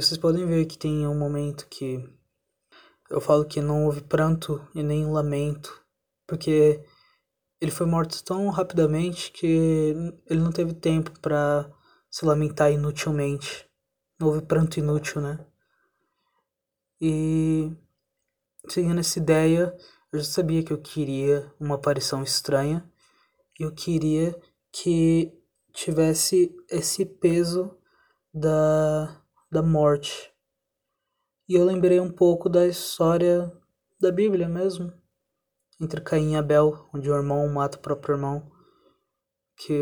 Vocês 0.00 0.16
podem 0.16 0.46
ver 0.46 0.64
que 0.66 0.78
tem 0.78 1.08
um 1.08 1.18
momento 1.18 1.66
que 1.68 2.08
eu 3.10 3.20
falo 3.20 3.44
que 3.44 3.60
não 3.60 3.84
houve 3.84 4.00
pranto 4.00 4.64
e 4.72 4.80
nem 4.80 5.04
lamento, 5.04 5.84
porque 6.24 6.80
ele 7.60 7.72
foi 7.72 7.84
morto 7.84 8.22
tão 8.22 8.48
rapidamente 8.48 9.32
que 9.32 9.96
ele 10.30 10.40
não 10.40 10.52
teve 10.52 10.72
tempo 10.72 11.18
para 11.18 11.68
se 12.08 12.24
lamentar 12.24 12.70
inutilmente. 12.70 13.68
Não 14.20 14.28
houve 14.28 14.42
pranto 14.42 14.78
inútil, 14.78 15.20
né? 15.20 15.44
E 17.00 17.72
seguindo 18.68 19.00
essa 19.00 19.18
ideia, 19.18 19.76
eu 20.12 20.20
já 20.20 20.24
sabia 20.24 20.62
que 20.62 20.72
eu 20.72 20.80
queria 20.80 21.52
uma 21.58 21.74
aparição 21.74 22.22
estranha. 22.22 22.88
Eu 23.58 23.74
queria 23.74 24.40
que 24.70 25.36
tivesse 25.72 26.54
esse 26.70 27.04
peso 27.04 27.76
da 28.32 29.24
da 29.50 29.62
morte. 29.62 30.32
E 31.48 31.54
eu 31.54 31.64
lembrei 31.64 31.98
um 31.98 32.10
pouco 32.10 32.48
da 32.48 32.66
história 32.66 33.50
da 33.98 34.12
Bíblia 34.12 34.48
mesmo, 34.48 34.92
entre 35.80 36.00
Caim 36.00 36.32
e 36.32 36.36
Abel, 36.36 36.88
onde 36.94 37.10
o 37.10 37.14
irmão 37.14 37.48
mata 37.48 37.78
o 37.78 37.80
próprio 37.80 38.14
irmão, 38.14 38.50
que 39.56 39.72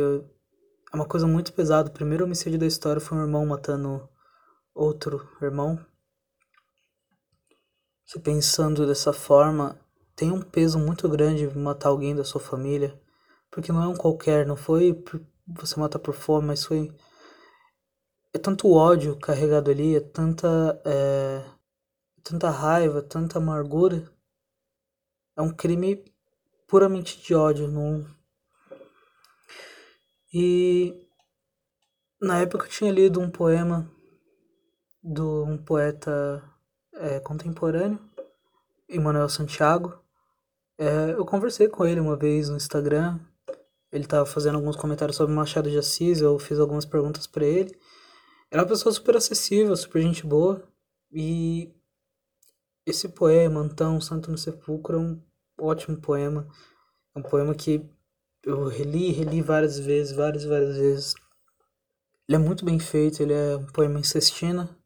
é 0.93 0.95
uma 0.97 1.07
coisa 1.07 1.27
muito 1.27 1.53
pesada. 1.53 1.89
O 1.89 1.93
primeiro 1.93 2.25
homicídio 2.25 2.59
da 2.59 2.67
história 2.67 3.01
foi 3.01 3.19
um 3.19 3.23
irmão 3.23 3.45
matando 3.45 4.09
outro 4.75 5.29
irmão. 5.43 5.85
Que 8.07 8.21
pensando 8.21 8.87
dessa 8.87 9.13
forma, 9.13 9.77
tem 10.15 10.31
um 10.31 10.41
peso 10.41 10.79
muito 10.79 11.09
grande 11.09 11.47
matar 11.59 11.89
alguém 11.89 12.15
da 12.15 12.23
sua 12.25 12.41
família, 12.41 12.99
porque 13.51 13.73
não 13.73 13.83
é 13.83 13.89
um 13.89 13.97
qualquer, 13.97 14.47
não 14.47 14.57
foi 14.57 15.03
você 15.47 15.79
matar 15.79 15.99
por 15.99 16.15
fome, 16.15 16.47
mas 16.47 16.65
foi 16.65 16.95
é 18.37 18.39
tanto 18.39 18.71
ódio 18.71 19.17
carregado 19.17 19.71
ali, 19.71 19.97
é 19.97 20.01
tanta, 20.01 20.81
é, 20.85 21.43
tanta 22.23 22.51
raiva, 22.51 23.03
tanta 23.03 23.39
amargura. 23.39 24.11
É 25.37 25.43
um 25.43 25.53
crime 25.53 26.05
puramente 26.69 27.21
de 27.21 27.35
ódio. 27.35 27.67
Não... 27.67 28.07
E 30.33 31.09
na 32.21 32.41
época 32.41 32.67
eu 32.67 32.71
tinha 32.71 32.93
lido 32.93 33.21
um 33.21 33.31
poema 33.31 33.91
de 35.03 35.23
um 35.23 35.57
poeta 35.57 36.43
é, 36.95 37.21
contemporâneo, 37.21 37.99
Emmanuel 38.89 39.31
Santiago. 39.31 39.99
É, 40.79 41.13
eu 41.13 41.25
conversei 41.25 41.69
com 41.69 41.87
ele 41.87 42.01
uma 42.01 42.17
vez 42.17 42.51
no 42.51 42.57
Instagram. 42.57 43.19
Ele 43.91 44.05
estava 44.05 44.27
fazendo 44.27 44.57
alguns 44.57 44.77
comentários 44.77 45.17
sobre 45.17 45.35
Machado 45.35 45.71
de 45.71 45.79
Assis. 45.79 46.21
Eu 46.21 46.39
fiz 46.39 46.59
algumas 46.59 46.85
perguntas 46.85 47.27
para 47.27 47.47
ele. 47.47 47.75
Ela 48.51 48.63
é 48.63 48.65
uma 48.65 48.69
pessoa 48.69 48.93
super 48.93 49.17
acessível, 49.17 49.77
super 49.77 50.03
gente 50.03 50.27
boa. 50.27 50.67
E 51.11 51.75
esse 52.85 53.09
poema, 53.09 53.65
então, 53.65 54.01
Santo 54.01 54.31
no 54.31 54.39
Sepulcro, 54.39 54.97
é 54.97 55.01
um 55.01 55.23
ótimo 55.61 56.01
poema. 56.01 56.49
É 57.15 57.19
um 57.19 57.23
poema 57.23 57.55
que 57.55 57.89
eu 58.43 58.69
reli, 58.69 59.11
reli 59.11 59.43
várias 59.43 59.79
vezes, 59.79 60.15
várias, 60.15 60.45
várias 60.45 60.77
vezes. 60.77 61.15
Ele 62.29 62.37
é 62.37 62.39
muito 62.39 62.65
bem 62.65 62.79
feito, 62.79 63.23
ele 63.23 63.33
é 63.33 63.57
um 63.57 63.67
poema 63.67 63.99
em 63.99 64.05
sextina. 64.05 64.77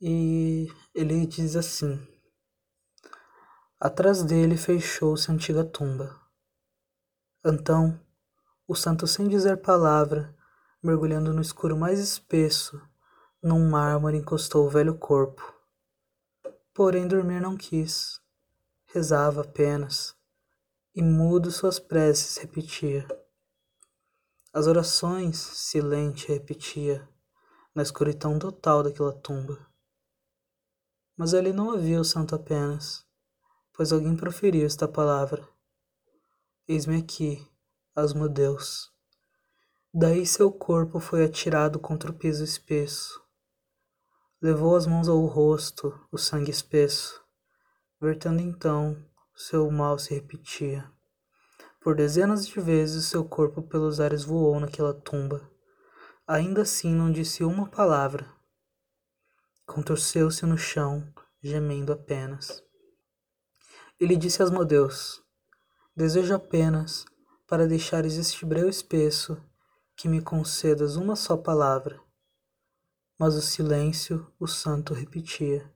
E 0.00 0.68
ele 0.94 1.26
diz 1.26 1.56
assim: 1.56 2.00
Atrás 3.78 4.22
dele 4.22 4.56
fechou-se 4.56 5.30
a 5.30 5.34
antiga 5.34 5.64
tumba. 5.64 6.20
Então, 7.44 7.98
o 8.68 8.74
santo, 8.74 9.06
sem 9.06 9.26
dizer 9.26 9.56
palavra, 9.56 10.36
mergulhando 10.82 11.32
no 11.32 11.42
escuro 11.42 11.76
mais 11.76 11.98
espesso, 11.98 12.80
num 13.42 13.68
mármore 13.68 14.16
encostou 14.16 14.66
o 14.66 14.70
velho 14.70 14.96
corpo. 14.96 15.42
Porém 16.72 17.06
dormir 17.06 17.40
não 17.40 17.56
quis, 17.56 18.20
rezava 18.86 19.42
apenas, 19.42 20.16
e 20.94 21.02
mudo 21.02 21.50
suas 21.50 21.78
preces 21.78 22.36
repetia. 22.38 23.06
As 24.52 24.66
orações, 24.66 25.36
silente, 25.38 26.28
repetia, 26.28 27.08
na 27.74 27.82
escuridão 27.82 28.38
total 28.38 28.82
daquela 28.82 29.12
tumba. 29.12 29.58
Mas 31.16 31.34
ali 31.34 31.52
não 31.52 31.70
havia 31.70 32.00
o 32.00 32.04
santo 32.04 32.34
apenas, 32.34 33.06
pois 33.72 33.92
alguém 33.92 34.16
proferiu 34.16 34.66
esta 34.66 34.88
palavra. 34.88 35.46
Eis-me 36.66 36.96
aqui, 36.96 37.46
asmo 37.94 38.28
Deus. 38.28 38.90
Daí 39.92 40.24
seu 40.24 40.52
corpo 40.52 41.00
foi 41.00 41.24
atirado 41.24 41.80
contra 41.80 42.12
o 42.12 42.14
piso 42.14 42.44
espesso. 42.44 43.20
Levou 44.40 44.76
as 44.76 44.86
mãos 44.86 45.08
ao 45.08 45.26
rosto, 45.26 45.92
o 46.12 46.16
sangue 46.16 46.52
espesso. 46.52 47.20
Vertendo 48.00 48.40
então, 48.40 48.96
seu 49.34 49.68
mal 49.68 49.98
se 49.98 50.14
repetia. 50.14 50.88
Por 51.82 51.96
dezenas 51.96 52.46
de 52.46 52.60
vezes 52.60 53.06
seu 53.06 53.24
corpo 53.24 53.62
pelos 53.62 53.98
ares 53.98 54.22
voou 54.22 54.60
naquela 54.60 54.94
tumba. 54.94 55.50
Ainda 56.24 56.62
assim 56.62 56.94
não 56.94 57.10
disse 57.10 57.42
uma 57.42 57.68
palavra. 57.68 58.32
Contorceu-se 59.66 60.46
no 60.46 60.56
chão 60.56 61.12
gemendo 61.42 61.92
apenas. 61.92 62.62
Ele 63.98 64.14
disse 64.14 64.40
a 64.40 64.44
Asmodeus: 64.44 65.20
Desejo 65.96 66.32
apenas, 66.32 67.04
para 67.48 67.66
deixares 67.66 68.16
este 68.16 68.46
breu 68.46 68.68
espesso, 68.68 69.36
que 70.00 70.08
me 70.08 70.22
concedas 70.22 70.96
uma 70.96 71.14
só 71.14 71.36
palavra. 71.36 72.00
Mas 73.18 73.34
o 73.34 73.42
silêncio 73.42 74.32
o 74.40 74.46
santo 74.46 74.94
repetia, 74.94 75.70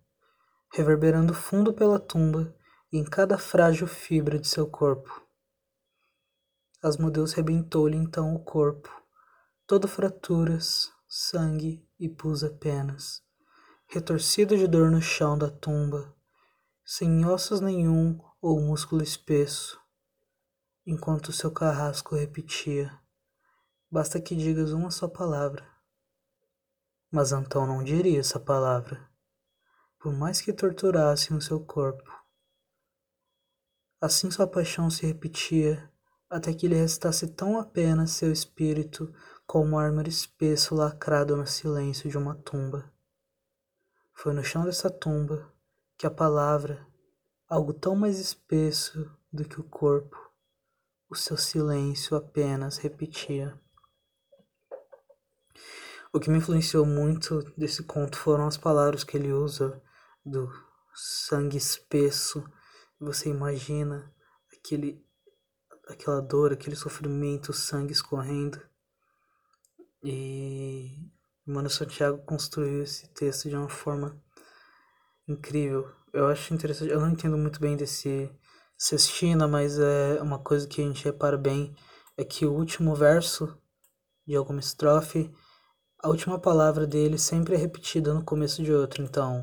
reverberando 0.72 1.34
fundo 1.34 1.74
pela 1.74 2.00
tumba 2.00 2.56
e 2.90 2.96
em 2.96 3.04
cada 3.04 3.36
frágil 3.36 3.86
fibra 3.86 4.38
de 4.38 4.48
seu 4.48 4.66
corpo. 4.66 5.22
Asmodeus 6.82 7.34
rebentou-lhe 7.34 7.98
então 7.98 8.34
o 8.34 8.42
corpo, 8.42 8.88
todo 9.66 9.86
fraturas, 9.86 10.90
sangue 11.06 11.86
e 12.00 12.08
pus 12.08 12.42
apenas, 12.42 13.22
retorcido 13.86 14.56
de 14.56 14.66
dor 14.66 14.90
no 14.90 15.02
chão 15.02 15.36
da 15.36 15.50
tumba, 15.50 16.16
sem 16.82 17.26
ossos 17.26 17.60
nenhum 17.60 18.18
ou 18.40 18.58
músculo 18.58 19.02
espesso, 19.02 19.78
enquanto 20.86 21.30
seu 21.30 21.50
carrasco 21.50 22.16
repetia: 22.16 23.03
Basta 23.94 24.20
que 24.20 24.34
digas 24.34 24.72
uma 24.72 24.90
só 24.90 25.06
palavra. 25.06 25.64
Mas 27.12 27.32
Antão 27.32 27.64
não 27.64 27.84
diria 27.84 28.18
essa 28.18 28.40
palavra, 28.40 29.08
por 30.00 30.12
mais 30.12 30.40
que 30.40 30.52
torturassem 30.52 31.36
o 31.36 31.40
seu 31.40 31.64
corpo. 31.64 32.10
Assim 34.00 34.32
sua 34.32 34.48
paixão 34.48 34.90
se 34.90 35.06
repetia, 35.06 35.88
até 36.28 36.52
que 36.52 36.66
lhe 36.66 36.74
restasse 36.74 37.28
tão 37.28 37.56
apenas 37.56 38.10
seu 38.10 38.32
espírito 38.32 39.14
como 39.46 39.78
ármore 39.78 40.10
espesso 40.10 40.74
lacrado 40.74 41.36
no 41.36 41.46
silêncio 41.46 42.10
de 42.10 42.18
uma 42.18 42.34
tumba. 42.34 42.92
Foi 44.12 44.32
no 44.32 44.42
chão 44.42 44.64
dessa 44.64 44.90
tumba 44.90 45.54
que 45.96 46.04
a 46.04 46.10
palavra, 46.10 46.84
algo 47.48 47.72
tão 47.72 47.94
mais 47.94 48.18
espesso 48.18 49.08
do 49.32 49.44
que 49.44 49.60
o 49.60 49.62
corpo, 49.62 50.18
o 51.08 51.14
seu 51.14 51.36
silêncio 51.36 52.16
apenas 52.16 52.78
repetia. 52.78 53.56
O 56.14 56.20
que 56.20 56.30
me 56.30 56.38
influenciou 56.38 56.86
muito 56.86 57.42
desse 57.58 57.82
conto 57.82 58.16
foram 58.16 58.46
as 58.46 58.56
palavras 58.56 59.02
que 59.02 59.16
ele 59.16 59.32
usa 59.32 59.82
do 60.24 60.48
sangue 60.94 61.56
espesso. 61.56 62.44
Você 63.00 63.30
imagina 63.30 64.14
aquele, 64.56 65.04
aquela 65.88 66.20
dor, 66.20 66.52
aquele 66.52 66.76
sofrimento, 66.76 67.48
o 67.48 67.52
sangue 67.52 67.92
escorrendo. 67.92 68.62
E 70.04 71.10
Mano 71.44 71.68
Santiago 71.68 72.18
construiu 72.18 72.84
esse 72.84 73.08
texto 73.08 73.48
de 73.48 73.56
uma 73.56 73.68
forma 73.68 74.16
incrível. 75.26 75.90
Eu 76.12 76.28
acho 76.28 76.54
interessante, 76.54 76.92
eu 76.92 77.00
não 77.00 77.10
entendo 77.10 77.36
muito 77.36 77.58
bem 77.58 77.76
desse 77.76 78.30
Sextina, 78.78 79.48
mas 79.48 79.80
é 79.80 80.22
uma 80.22 80.38
coisa 80.38 80.68
que 80.68 80.80
a 80.80 80.84
gente 80.84 81.04
repara 81.04 81.36
bem 81.36 81.74
é 82.16 82.22
que 82.22 82.46
o 82.46 82.52
último 82.52 82.94
verso 82.94 83.60
de 84.24 84.36
alguma 84.36 84.60
estrofe, 84.60 85.34
a 86.04 86.08
última 86.08 86.38
palavra 86.38 86.86
dele 86.86 87.18
sempre 87.18 87.54
é 87.54 87.56
repetida 87.56 88.12
no 88.12 88.22
começo 88.22 88.62
de 88.62 88.70
outro. 88.70 89.02
Então, 89.02 89.42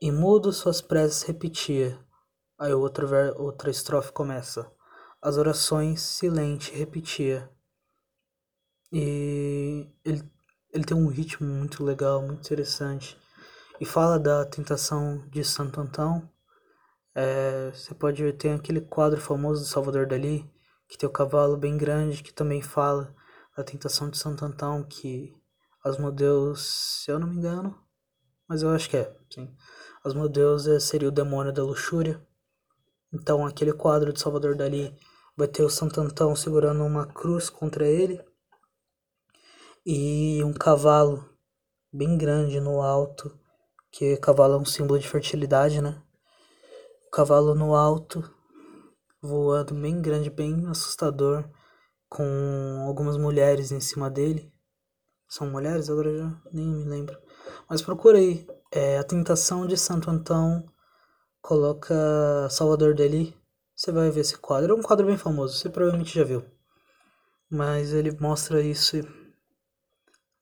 e 0.00 0.12
mudo 0.12 0.52
suas 0.52 0.80
preces 0.80 1.22
repetia. 1.24 1.98
Aí 2.56 2.72
outra, 2.72 3.34
outra 3.36 3.70
estrofe 3.70 4.12
começa. 4.12 4.70
As 5.20 5.36
orações 5.36 6.00
silente 6.00 6.72
repetia. 6.72 7.50
E 8.92 9.90
ele, 10.04 10.22
ele 10.72 10.84
tem 10.84 10.96
um 10.96 11.08
ritmo 11.08 11.44
muito 11.44 11.82
legal, 11.82 12.22
muito 12.22 12.46
interessante. 12.46 13.18
E 13.80 13.84
fala 13.84 14.16
da 14.16 14.44
tentação 14.44 15.26
de 15.28 15.42
Santo 15.42 15.80
Antão, 15.80 16.30
é, 17.16 17.72
você 17.74 17.92
pode 17.96 18.22
ver, 18.22 18.34
tem 18.34 18.52
aquele 18.52 18.80
quadro 18.80 19.20
famoso 19.20 19.62
do 19.62 19.68
Salvador 19.68 20.06
Dali, 20.06 20.48
que 20.88 20.96
tem 20.96 21.08
o 21.08 21.12
cavalo 21.12 21.56
bem 21.56 21.76
grande, 21.76 22.22
que 22.22 22.32
também 22.32 22.62
fala 22.62 23.12
da 23.56 23.64
tentação 23.64 24.08
de 24.08 24.16
Santo 24.16 24.44
Antão, 24.44 24.84
que 24.84 25.34
Asmodeus, 25.88 27.02
se 27.04 27.10
eu 27.10 27.18
não 27.18 27.28
me 27.28 27.36
engano, 27.36 27.78
mas 28.48 28.62
eu 28.62 28.70
acho 28.70 28.90
que 28.90 28.96
é, 28.96 29.16
sim. 29.32 29.54
Asmodeus 30.04 30.66
é, 30.66 30.80
seria 30.80 31.08
o 31.08 31.12
demônio 31.12 31.52
da 31.52 31.62
luxúria. 31.62 32.20
Então 33.12 33.46
aquele 33.46 33.72
quadro 33.72 34.12
de 34.12 34.20
Salvador 34.20 34.56
Dali 34.56 34.94
vai 35.36 35.46
ter 35.46 35.62
o 35.62 35.70
Santo 35.70 36.00
Antão 36.00 36.34
segurando 36.34 36.84
uma 36.84 37.06
cruz 37.06 37.48
contra 37.48 37.86
ele 37.86 38.20
e 39.84 40.42
um 40.42 40.52
cavalo 40.52 41.24
bem 41.92 42.18
grande 42.18 42.58
no 42.58 42.82
alto, 42.82 43.38
que 43.92 44.16
cavalo 44.16 44.54
é 44.54 44.58
um 44.58 44.64
símbolo 44.64 44.98
de 44.98 45.08
fertilidade, 45.08 45.80
né? 45.80 46.02
cavalo 47.12 47.54
no 47.54 47.74
alto, 47.74 48.28
voando 49.22 49.72
bem 49.74 50.02
grande, 50.02 50.28
bem 50.28 50.66
assustador, 50.66 51.48
com 52.08 52.84
algumas 52.86 53.16
mulheres 53.16 53.70
em 53.72 53.80
cima 53.80 54.10
dele. 54.10 54.52
São 55.28 55.50
mulheres? 55.50 55.90
Agora 55.90 56.16
já 56.16 56.42
nem 56.52 56.66
me 56.66 56.84
lembro. 56.84 57.16
Mas 57.68 57.82
procurei. 57.82 58.46
É, 58.72 58.98
a 58.98 59.04
Tentação 59.04 59.66
de 59.66 59.76
Santo 59.76 60.10
Antão 60.10 60.64
coloca 61.40 61.94
Salvador 62.50 62.94
Dali. 62.94 63.36
Você 63.74 63.92
vai 63.92 64.10
ver 64.10 64.20
esse 64.20 64.38
quadro. 64.38 64.72
É 64.74 64.76
um 64.76 64.82
quadro 64.82 65.06
bem 65.06 65.16
famoso, 65.16 65.56
você 65.56 65.68
provavelmente 65.68 66.14
já 66.14 66.24
viu. 66.24 66.44
Mas 67.50 67.92
ele 67.92 68.10
mostra 68.18 68.60
isso. 68.60 68.96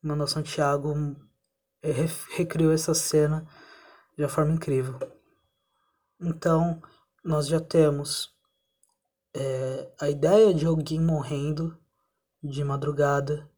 Manuel 0.01 0.27
Santiago 0.27 1.15
é, 1.81 1.91
recriou 2.35 2.71
essa 2.71 2.93
cena 2.93 3.47
de 4.17 4.23
uma 4.23 4.29
forma 4.29 4.53
incrível. 4.53 4.97
Então, 6.19 6.81
nós 7.23 7.47
já 7.47 7.59
temos 7.59 8.33
é, 9.33 9.91
a 9.99 10.09
ideia 10.09 10.53
de 10.53 10.65
alguém 10.65 10.99
morrendo 10.99 11.77
de 12.41 12.63
madrugada 12.63 13.49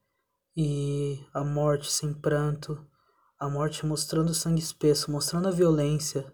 e 0.60 1.24
a 1.32 1.43
morte 1.43 1.91
sem 1.91 2.12
pranto, 2.12 2.84
a 3.39 3.48
morte 3.48 3.86
mostrando 3.86 4.34
sangue 4.34 4.60
espesso, 4.60 5.12
mostrando 5.12 5.48
a 5.48 5.52
violência 5.52 6.34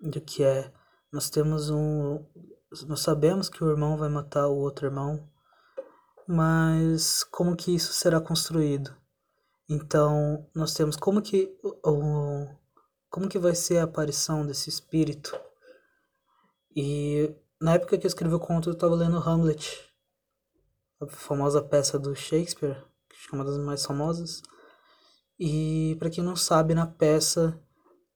do 0.00 0.20
que 0.20 0.42
é. 0.42 0.72
Nós 1.12 1.30
temos 1.30 1.70
um. 1.70 2.26
Nós 2.88 3.00
sabemos 3.00 3.48
que 3.48 3.62
o 3.62 3.70
irmão 3.70 3.96
vai 3.96 4.08
matar 4.08 4.48
o 4.48 4.56
outro 4.56 4.86
irmão, 4.86 5.30
mas 6.26 7.22
como 7.22 7.54
que 7.54 7.72
isso 7.72 7.92
será 7.92 8.20
construído? 8.20 8.92
Então, 9.68 10.50
nós 10.52 10.74
temos 10.74 10.96
como 10.96 11.22
que 11.22 11.56
o, 11.62 12.48
como 13.08 13.28
que 13.28 13.38
vai 13.38 13.54
ser 13.54 13.78
a 13.78 13.84
aparição 13.84 14.44
desse 14.44 14.68
espírito. 14.68 15.38
E 16.74 17.32
na 17.60 17.74
época 17.74 17.96
que 17.96 18.04
eu 18.04 18.08
escrevi 18.08 18.34
o 18.34 18.40
conto, 18.40 18.70
eu 18.70 18.74
estava 18.74 18.96
lendo 18.96 19.18
Hamlet, 19.18 19.88
a 21.00 21.06
famosa 21.06 21.62
peça 21.62 21.96
do 21.96 22.16
Shakespeare, 22.16 22.84
que 23.22 23.34
é 23.34 23.38
uma 23.38 23.44
das 23.44 23.58
mais 23.58 23.84
famosas. 23.84 24.42
E 25.38 25.96
para 25.98 26.10
quem 26.10 26.22
não 26.22 26.36
sabe, 26.36 26.74
na 26.74 26.86
peça, 26.86 27.60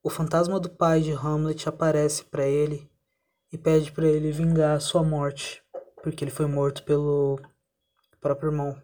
o 0.03 0.11
fantasma 0.11 0.61
do 0.61 0.71
pai 0.71 1.01
de 1.01 1.13
Hamlet 1.13 1.69
aparece 1.69 2.25
para 2.25 2.47
ele 2.47 2.91
e 3.53 3.59
pede 3.59 3.91
para 3.93 4.07
ele 4.07 4.31
vingar 4.31 4.81
sua 4.81 5.03
morte, 5.03 5.63
porque 6.03 6.25
ele 6.25 6.31
foi 6.31 6.47
morto 6.47 6.85
pelo 6.85 7.41
próprio 8.21 8.51
irmão, 8.51 8.81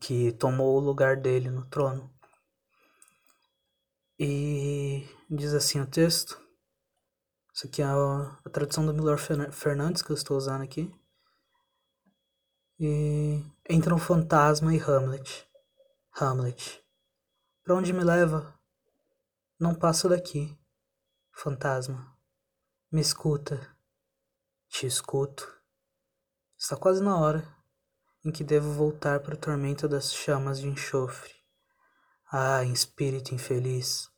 que 0.00 0.32
tomou 0.32 0.76
o 0.76 0.80
lugar 0.80 1.16
dele 1.16 1.50
no 1.50 1.64
trono. 1.66 2.10
E 4.18 5.06
diz 5.30 5.52
assim 5.54 5.80
o 5.80 5.86
texto. 5.86 6.40
Isso 7.52 7.66
aqui 7.66 7.82
é 7.82 7.84
a, 7.84 8.38
a 8.44 8.50
tradução 8.50 8.84
do 8.84 8.92
Milor 8.92 9.18
Fernandes 9.18 10.02
que 10.02 10.10
eu 10.10 10.16
estou 10.16 10.36
usando 10.36 10.62
aqui. 10.62 10.90
E 12.78 13.42
entram 13.70 13.98
fantasma 13.98 14.74
e 14.74 14.78
Hamlet. 14.78 15.48
Hamlet. 16.20 16.84
Para 17.64 17.74
onde 17.74 17.92
me 17.92 18.04
leva? 18.04 18.54
Não 19.58 19.74
passo 19.74 20.08
daqui. 20.08 20.58
Fantasma. 21.32 22.14
Me 22.92 23.00
escuta. 23.00 23.74
Te 24.68 24.86
escuto. 24.86 25.50
Está 26.58 26.76
quase 26.76 27.02
na 27.02 27.18
hora 27.18 27.56
em 28.26 28.32
que 28.32 28.42
devo 28.42 28.72
voltar 28.72 29.20
para 29.20 29.34
o 29.34 29.38
tormento 29.38 29.88
das 29.88 30.12
chamas 30.12 30.58
de 30.58 30.66
enxofre. 30.66 31.32
Ah, 32.30 32.64
espírito 32.64 33.32
infeliz! 33.32 34.10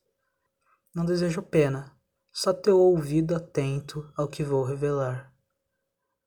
Não 0.95 1.05
desejo 1.05 1.43
pena, 1.43 1.95
só 2.33 2.55
teu 2.55 2.79
ouvido 2.79 3.37
atento 3.37 4.11
ao 4.17 4.27
que 4.27 4.43
vou 4.43 4.65
revelar. 4.65 5.31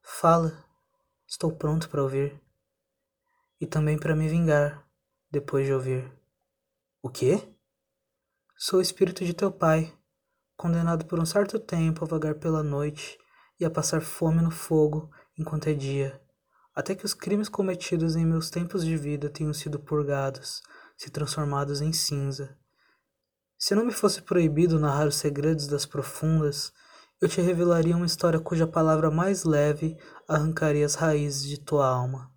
Fala, 0.04 0.64
estou 1.32 1.50
pronto 1.50 1.90
para 1.90 2.04
ouvir. 2.04 2.38
E 3.60 3.66
também 3.66 3.98
para 3.98 4.16
me 4.16 4.28
vingar, 4.28 4.86
depois 5.32 5.66
de 5.66 5.74
ouvir. 5.74 6.12
O 7.02 7.10
quê? 7.10 7.48
Sou 8.58 8.80
o 8.80 8.82
espírito 8.82 9.24
de 9.24 9.34
teu 9.34 9.50
pai, 9.50 9.98
condenado 10.58 11.06
por 11.06 11.20
um 11.20 11.26
certo 11.26 11.58
tempo 11.58 12.04
a 12.04 12.08
vagar 12.08 12.36
pela 12.36 12.62
noite 12.62 13.18
e 13.58 13.64
a 13.64 13.72
passar 13.72 14.02
fome 14.02 14.42
no 14.42 14.52
fogo 14.52 15.10
enquanto 15.38 15.68
é 15.68 15.74
dia, 15.74 16.22
até 16.76 16.94
que 16.94 17.06
os 17.06 17.14
crimes 17.14 17.48
cometidos 17.48 18.18
em 18.18 18.26
meus 18.26 18.50
tempos 18.50 18.84
de 18.84 18.98
vida 18.98 19.30
tenham 19.30 19.54
sido 19.54 19.80
purgados 19.80 20.62
se 20.98 21.10
transformados 21.10 21.80
em 21.82 21.94
cinza. 21.94 22.58
Se 23.58 23.74
não 23.74 23.86
me 23.86 23.94
fosse 23.94 24.22
proibido 24.22 24.80
narrar 24.80 25.08
os 25.08 25.16
segredos 25.16 25.66
das 25.66 25.86
profundas, 25.86 26.74
eu 27.22 27.30
te 27.30 27.40
revelaria 27.40 27.96
uma 27.96 28.08
história 28.08 28.40
cuja 28.40 28.66
palavra 28.66 29.12
mais 29.12 29.44
leve 29.44 29.96
arrancaria 30.28 30.84
as 30.84 30.96
raízes 30.96 31.44
de 31.44 31.60
tua 31.60 31.88
alma, 31.88 32.34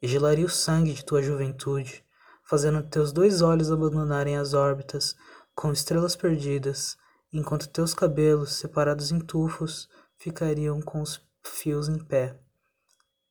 e 0.00 0.06
gelaria 0.06 0.46
o 0.46 0.50
sangue 0.50 0.94
de 0.94 1.04
tua 1.04 1.20
juventude, 1.20 2.04
fazendo 2.44 2.88
teus 2.88 3.12
dois 3.12 3.42
olhos 3.42 3.72
abandonarem 3.72 4.36
as 4.36 4.54
órbitas 4.54 5.16
com 5.56 5.72
estrelas 5.72 6.14
perdidas, 6.14 6.96
enquanto 7.32 7.68
teus 7.68 7.94
cabelos, 7.94 8.52
separados 8.52 9.10
em 9.10 9.18
tufos, 9.18 9.88
ficariam 10.16 10.80
com 10.80 11.02
os 11.02 11.20
fios 11.42 11.88
em 11.88 11.98
pé, 11.98 12.38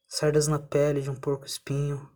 cerdas 0.09 0.47
na 0.47 0.59
pele 0.59 1.01
de 1.01 1.09
um 1.09 1.15
porco-espinho. 1.15 2.09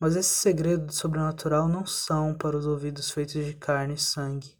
Mas 0.00 0.16
esses 0.16 0.38
segredos 0.38 0.86
do 0.86 0.92
sobrenatural 0.92 1.68
não 1.68 1.84
são 1.84 2.34
para 2.34 2.56
os 2.56 2.66
ouvidos 2.66 3.10
feitos 3.10 3.44
de 3.44 3.54
carne 3.54 3.94
e 3.94 3.98
sangue. 3.98 4.56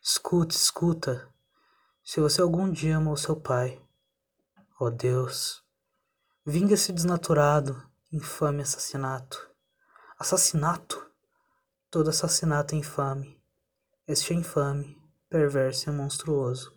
Escuta, 0.00 0.54
escuta. 0.54 1.28
Se 2.10 2.20
você 2.20 2.40
algum 2.40 2.72
dia 2.72 2.96
amou 2.96 3.18
seu 3.18 3.36
pai, 3.36 3.78
ó 4.80 4.86
oh 4.86 4.90
Deus, 4.90 5.62
vinga 6.42 6.72
esse 6.72 6.90
desnaturado, 6.90 7.86
infame 8.10 8.62
assassinato. 8.62 9.50
Assassinato? 10.18 11.06
Todo 11.90 12.08
assassinato 12.08 12.74
é 12.74 12.78
infame. 12.78 13.38
Este 14.06 14.32
é 14.32 14.36
infame, 14.36 14.96
perverso 15.28 15.90
e 15.90 15.92
monstruoso. 15.92 16.72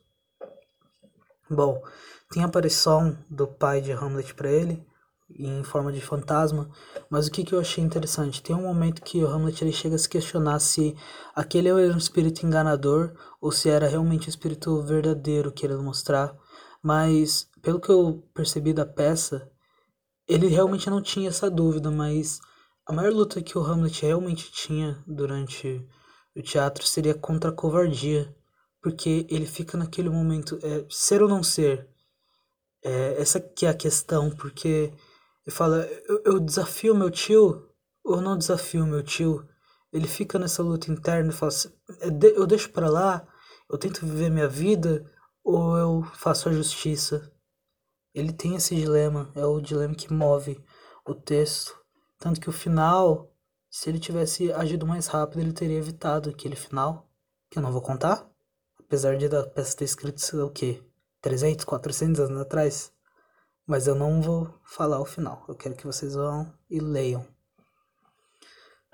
Bom, 1.50 1.82
tem 2.30 2.44
a 2.44 2.48
aparição 2.48 3.18
do 3.30 3.48
pai 3.48 3.80
de 3.80 3.94
Hamlet 3.94 4.34
para 4.34 4.52
ele 4.52 4.86
em 5.38 5.64
forma 5.64 5.92
de 5.92 6.02
fantasma, 6.02 6.70
mas 7.10 7.28
o 7.28 7.32
que, 7.32 7.44
que 7.44 7.54
eu 7.54 7.60
achei 7.60 7.84
interessante? 7.84 8.42
Tem 8.42 8.56
um 8.56 8.64
momento 8.64 9.02
que 9.02 9.24
o 9.24 9.28
Hamlet 9.28 9.64
ele 9.64 9.72
chega 9.72 9.96
a 9.96 10.00
se 10.00 10.10
questionar 10.10 10.60
se 10.60 10.96
aquele 11.36 11.70
era 11.70 11.94
um 11.94 11.98
espírito 11.98 12.46
enganador 12.46 13.14
ou 13.40 13.52
se 13.52 13.70
era 13.70 13.88
realmente 13.88 14.28
o 14.28 14.30
espírito 14.30 14.82
verdadeiro 14.82 15.52
querendo 15.52 15.84
mostrar, 15.84 16.36
mas 16.84 17.50
pelo 17.62 17.80
que 17.80 17.90
eu 17.90 18.24
percebi 18.34 18.74
da 18.74 18.86
peça, 18.86 19.50
ele 20.28 20.48
realmente 20.48 20.90
não 20.90 21.02
tinha 21.02 21.30
essa 21.30 21.50
dúvida, 21.50 21.92
mas 21.92 22.40
a 22.86 22.94
maior 22.94 23.14
luta 23.14 23.42
que 23.42 23.58
o 23.58 23.62
Hamlet 23.64 24.02
realmente 24.04 24.52
tinha 24.52 25.04
durante 25.08 25.88
o 26.36 26.42
teatro 26.42 26.86
seria 26.86 27.14
contra 27.14 27.50
a 27.50 27.54
covardia 27.54 28.34
porque 28.82 29.28
ele 29.30 29.46
fica 29.46 29.78
naquele 29.78 30.10
momento, 30.10 30.58
é, 30.64 30.86
ser 30.90 31.22
ou 31.22 31.30
não 31.30 31.44
ser, 31.44 31.88
é, 32.84 33.22
essa 33.22 33.40
que 33.40 33.66
é 33.66 33.70
a 33.70 33.76
questão, 33.76 34.32
porque 34.32 34.92
ele 35.46 35.56
fala, 35.56 35.88
eu, 36.08 36.22
eu 36.26 36.40
desafio 36.40 36.96
meu 36.96 37.10
tio 37.10 37.70
ou 38.04 38.22
não 38.22 38.38
desafio 38.38 38.86
meu 38.86 39.04
tio? 39.04 39.48
Ele 39.92 40.08
fica 40.08 40.40
nessa 40.40 40.64
luta 40.64 40.92
interna 40.92 41.32
e 41.32 41.36
fala, 41.36 41.50
assim, 41.50 41.70
é, 42.02 42.08
eu 42.38 42.48
deixo 42.48 42.70
para 42.72 42.90
lá, 42.90 43.28
eu 43.70 43.78
tento 43.78 44.06
viver 44.06 44.30
minha 44.30 44.48
vida 44.48 45.10
ou 45.44 45.78
eu 45.78 46.04
faço 46.14 46.50
a 46.50 46.54
justiça? 46.54 47.32
Ele 48.14 48.34
tem 48.34 48.56
esse 48.56 48.76
dilema, 48.76 49.32
é 49.36 49.46
o 49.46 49.62
dilema 49.62 49.96
que 49.96 50.12
move 50.12 50.64
o 51.06 51.16
texto, 51.16 51.78
tanto 52.20 52.40
que 52.40 52.50
o 52.50 52.54
final, 52.54 53.34
se 53.70 53.90
ele 53.90 54.00
tivesse 54.00 54.52
agido 54.54 54.86
mais 54.86 55.08
rápido, 55.08 55.40
ele 55.40 55.54
teria 55.54 55.78
evitado 55.78 56.30
aquele 56.30 56.56
final, 56.56 57.10
que 57.50 57.58
eu 57.58 57.64
não 57.64 57.72
vou 57.72 57.82
contar, 57.82 58.32
Apesar 58.92 59.16
de 59.16 59.30
da 59.30 59.48
peça 59.48 59.78
ter 59.78 59.86
escrito 59.86 60.20
o 60.46 60.50
quê? 60.50 60.84
300, 61.22 61.64
400 61.64 62.20
anos 62.20 62.42
atrás. 62.42 62.91
Mas 63.72 63.88
eu 63.88 63.96
não 63.96 64.22
vou 64.22 64.54
falar 64.66 65.00
o 65.00 65.06
final. 65.06 65.46
Eu 65.48 65.56
quero 65.56 65.76
que 65.76 65.86
vocês 65.86 66.14
vão 66.14 66.54
e 66.70 66.78
leiam. 66.82 67.26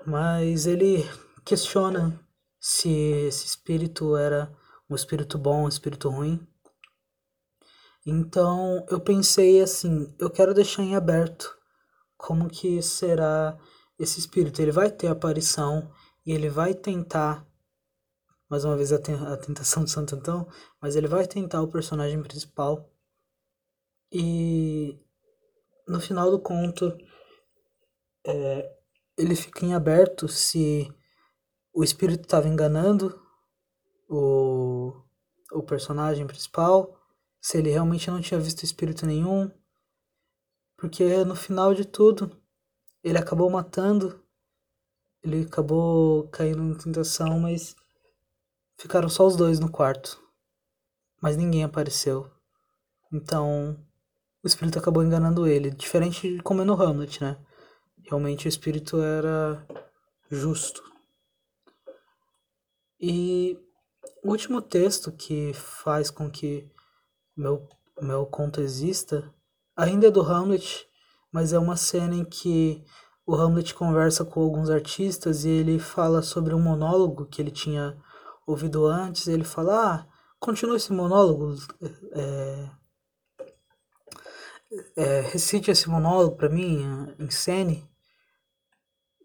Mas 0.06 0.66
ele 0.66 1.04
questiona 1.44 2.24
se 2.60 2.88
esse 2.88 3.44
espírito 3.44 4.16
era 4.16 4.56
um 4.88 4.94
espírito 4.94 5.36
bom, 5.36 5.64
um 5.64 5.68
espírito 5.68 6.08
ruim. 6.08 6.46
Então 8.06 8.86
eu 8.88 9.00
pensei 9.00 9.60
assim, 9.60 10.14
eu 10.16 10.30
quero 10.30 10.54
deixar 10.54 10.84
em 10.84 10.94
aberto 10.94 11.58
como 12.16 12.48
que 12.48 12.80
será 12.80 13.58
esse 13.98 14.20
espírito. 14.20 14.62
Ele 14.62 14.70
vai 14.70 14.92
ter 14.92 15.08
aparição 15.08 15.90
e 16.24 16.30
ele 16.30 16.48
vai 16.48 16.72
tentar 16.72 17.44
mais 18.48 18.64
uma 18.64 18.76
vez 18.76 18.92
a, 18.92 18.98
tentação 18.98 19.82
de 19.82 19.90
Santo 19.90 20.14
Antão, 20.14 20.46
mas 20.80 20.94
ele 20.94 21.08
vai 21.08 21.26
tentar 21.26 21.62
o 21.62 21.68
personagem 21.68 22.22
principal 22.22 22.88
e 24.12 24.98
no 25.86 26.00
final 26.00 26.30
do 26.30 26.40
conto 26.40 26.96
é, 28.26 28.78
ele 29.16 29.34
fica 29.34 29.64
em 29.64 29.74
aberto 29.74 30.28
se 30.28 30.92
o 31.72 31.82
espírito 31.82 32.22
estava 32.22 32.48
enganando 32.48 33.20
o, 34.08 34.92
o 35.52 35.62
personagem 35.62 36.26
principal, 36.26 36.98
se 37.40 37.58
ele 37.58 37.70
realmente 37.70 38.10
não 38.10 38.20
tinha 38.20 38.40
visto 38.40 38.62
espírito 38.64 39.06
nenhum, 39.06 39.50
porque 40.76 41.24
no 41.24 41.36
final 41.36 41.74
de 41.74 41.84
tudo 41.84 42.40
ele 43.02 43.18
acabou 43.18 43.48
matando, 43.50 44.24
ele 45.22 45.42
acabou 45.42 46.28
caindo 46.28 46.62
na 46.62 46.76
tentação, 46.76 47.38
mas 47.40 47.76
Ficaram 48.80 49.08
só 49.08 49.26
os 49.26 49.34
dois 49.34 49.58
no 49.58 49.68
quarto, 49.68 50.22
mas 51.20 51.36
ninguém 51.36 51.64
apareceu. 51.64 52.30
Então, 53.12 53.76
o 54.42 54.46
espírito 54.46 54.78
acabou 54.78 55.02
enganando 55.02 55.46
ele, 55.46 55.70
diferente 55.70 56.36
de 56.36 56.42
como 56.42 56.62
é 56.62 56.64
no 56.64 56.80
Hamlet, 56.80 57.22
né? 57.22 57.36
Realmente 58.04 58.46
o 58.46 58.48
espírito 58.48 59.00
era 59.00 59.66
justo. 60.30 60.82
E 63.00 63.58
o 64.24 64.30
último 64.30 64.60
texto 64.60 65.12
que 65.12 65.52
faz 65.54 66.10
com 66.10 66.30
que 66.30 66.70
meu, 67.36 67.68
meu 68.00 68.26
conto 68.26 68.60
exista 68.60 69.32
ainda 69.76 70.08
é 70.08 70.10
do 70.10 70.22
Hamlet, 70.22 70.86
mas 71.32 71.52
é 71.52 71.58
uma 71.58 71.76
cena 71.76 72.14
em 72.14 72.24
que 72.24 72.84
o 73.26 73.34
Hamlet 73.34 73.74
conversa 73.74 74.24
com 74.24 74.40
alguns 74.40 74.70
artistas 74.70 75.44
e 75.44 75.50
ele 75.50 75.78
fala 75.78 76.22
sobre 76.22 76.54
um 76.54 76.60
monólogo 76.60 77.26
que 77.26 77.40
ele 77.40 77.50
tinha 77.50 77.96
ouvido 78.46 78.86
antes, 78.86 79.28
ele 79.28 79.44
fala, 79.44 79.92
ah, 79.92 80.06
continua 80.40 80.76
esse 80.76 80.92
monólogo, 80.92 81.54
é, 82.12 82.70
é, 84.96 85.20
recite 85.20 85.70
esse 85.70 85.88
monólogo 85.88 86.36
para 86.36 86.48
mim, 86.48 86.84
em 87.18 87.30
cene. 87.30 87.88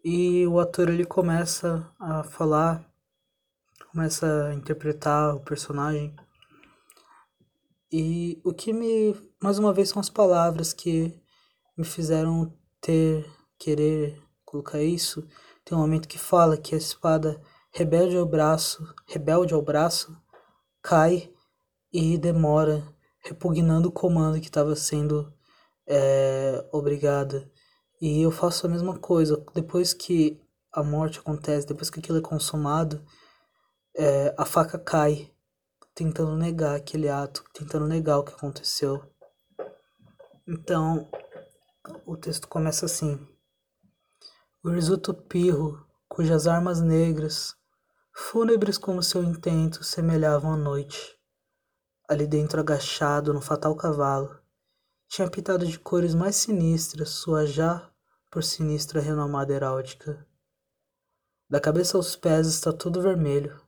E 0.04 0.46
o 0.46 0.58
ator 0.58 0.88
ele 0.88 1.04
começa 1.04 1.90
a 1.98 2.22
falar, 2.24 2.84
começa 3.90 4.48
a 4.48 4.54
interpretar 4.54 5.34
o 5.34 5.40
personagem. 5.40 6.14
E 7.90 8.40
o 8.44 8.52
que 8.52 8.72
me, 8.72 9.14
mais 9.42 9.58
uma 9.58 9.72
vez, 9.72 9.88
são 9.90 10.00
as 10.00 10.10
palavras 10.10 10.72
que 10.72 11.18
me 11.76 11.84
fizeram 11.84 12.52
ter, 12.80 13.26
querer 13.58 14.20
colocar 14.44 14.82
isso. 14.82 15.26
Tem 15.64 15.76
um 15.76 15.80
momento 15.80 16.08
que 16.08 16.18
fala 16.18 16.56
que 16.56 16.74
a 16.74 16.78
espada 16.78 17.40
rebelde 17.72 18.16
ao 18.16 18.26
braço, 18.26 18.94
rebelde 19.06 19.54
ao 19.54 19.62
braço, 19.62 20.16
cai 20.82 21.32
e 21.92 22.18
demora, 22.18 22.93
repugnando 23.24 23.88
o 23.88 23.92
comando 23.92 24.40
que 24.40 24.46
estava 24.46 24.76
sendo 24.76 25.32
é, 25.86 26.64
obrigada. 26.70 27.50
E 28.00 28.20
eu 28.20 28.30
faço 28.30 28.66
a 28.66 28.70
mesma 28.70 28.98
coisa. 28.98 29.44
Depois 29.54 29.94
que 29.94 30.40
a 30.72 30.82
morte 30.82 31.18
acontece, 31.18 31.66
depois 31.66 31.88
que 31.88 32.00
aquilo 32.00 32.18
é 32.18 32.22
consumado, 32.22 33.04
é, 33.96 34.34
a 34.36 34.44
faca 34.44 34.78
cai, 34.78 35.32
tentando 35.94 36.36
negar 36.36 36.76
aquele 36.76 37.08
ato, 37.08 37.44
tentando 37.54 37.86
negar 37.86 38.18
o 38.18 38.24
que 38.24 38.32
aconteceu. 38.32 39.02
Então, 40.46 41.08
o 42.04 42.16
texto 42.16 42.46
começa 42.48 42.84
assim: 42.86 43.18
O 44.62 44.68
risoto 44.70 45.14
pirro, 45.14 45.86
cujas 46.08 46.46
armas 46.46 46.80
negras 46.80 47.54
fúnebres 48.14 48.78
como 48.78 49.02
seu 49.02 49.22
intento 49.24 49.82
semelhavam 49.82 50.52
a 50.52 50.56
noite. 50.56 51.13
Ali 52.08 52.26
dentro, 52.26 52.60
agachado 52.60 53.32
no 53.32 53.40
fatal 53.40 53.74
cavalo, 53.74 54.38
tinha 55.08 55.30
pintado 55.30 55.66
de 55.66 55.78
cores 55.78 56.14
mais 56.14 56.36
sinistras 56.36 57.10
sua 57.10 57.46
já 57.46 57.90
por 58.30 58.42
sinistra 58.42 59.00
renomada 59.00 59.52
heráldica. 59.52 60.26
Da 61.48 61.60
cabeça 61.60 61.96
aos 61.96 62.14
pés 62.16 62.46
está 62.46 62.72
todo 62.72 63.00
vermelho, 63.00 63.58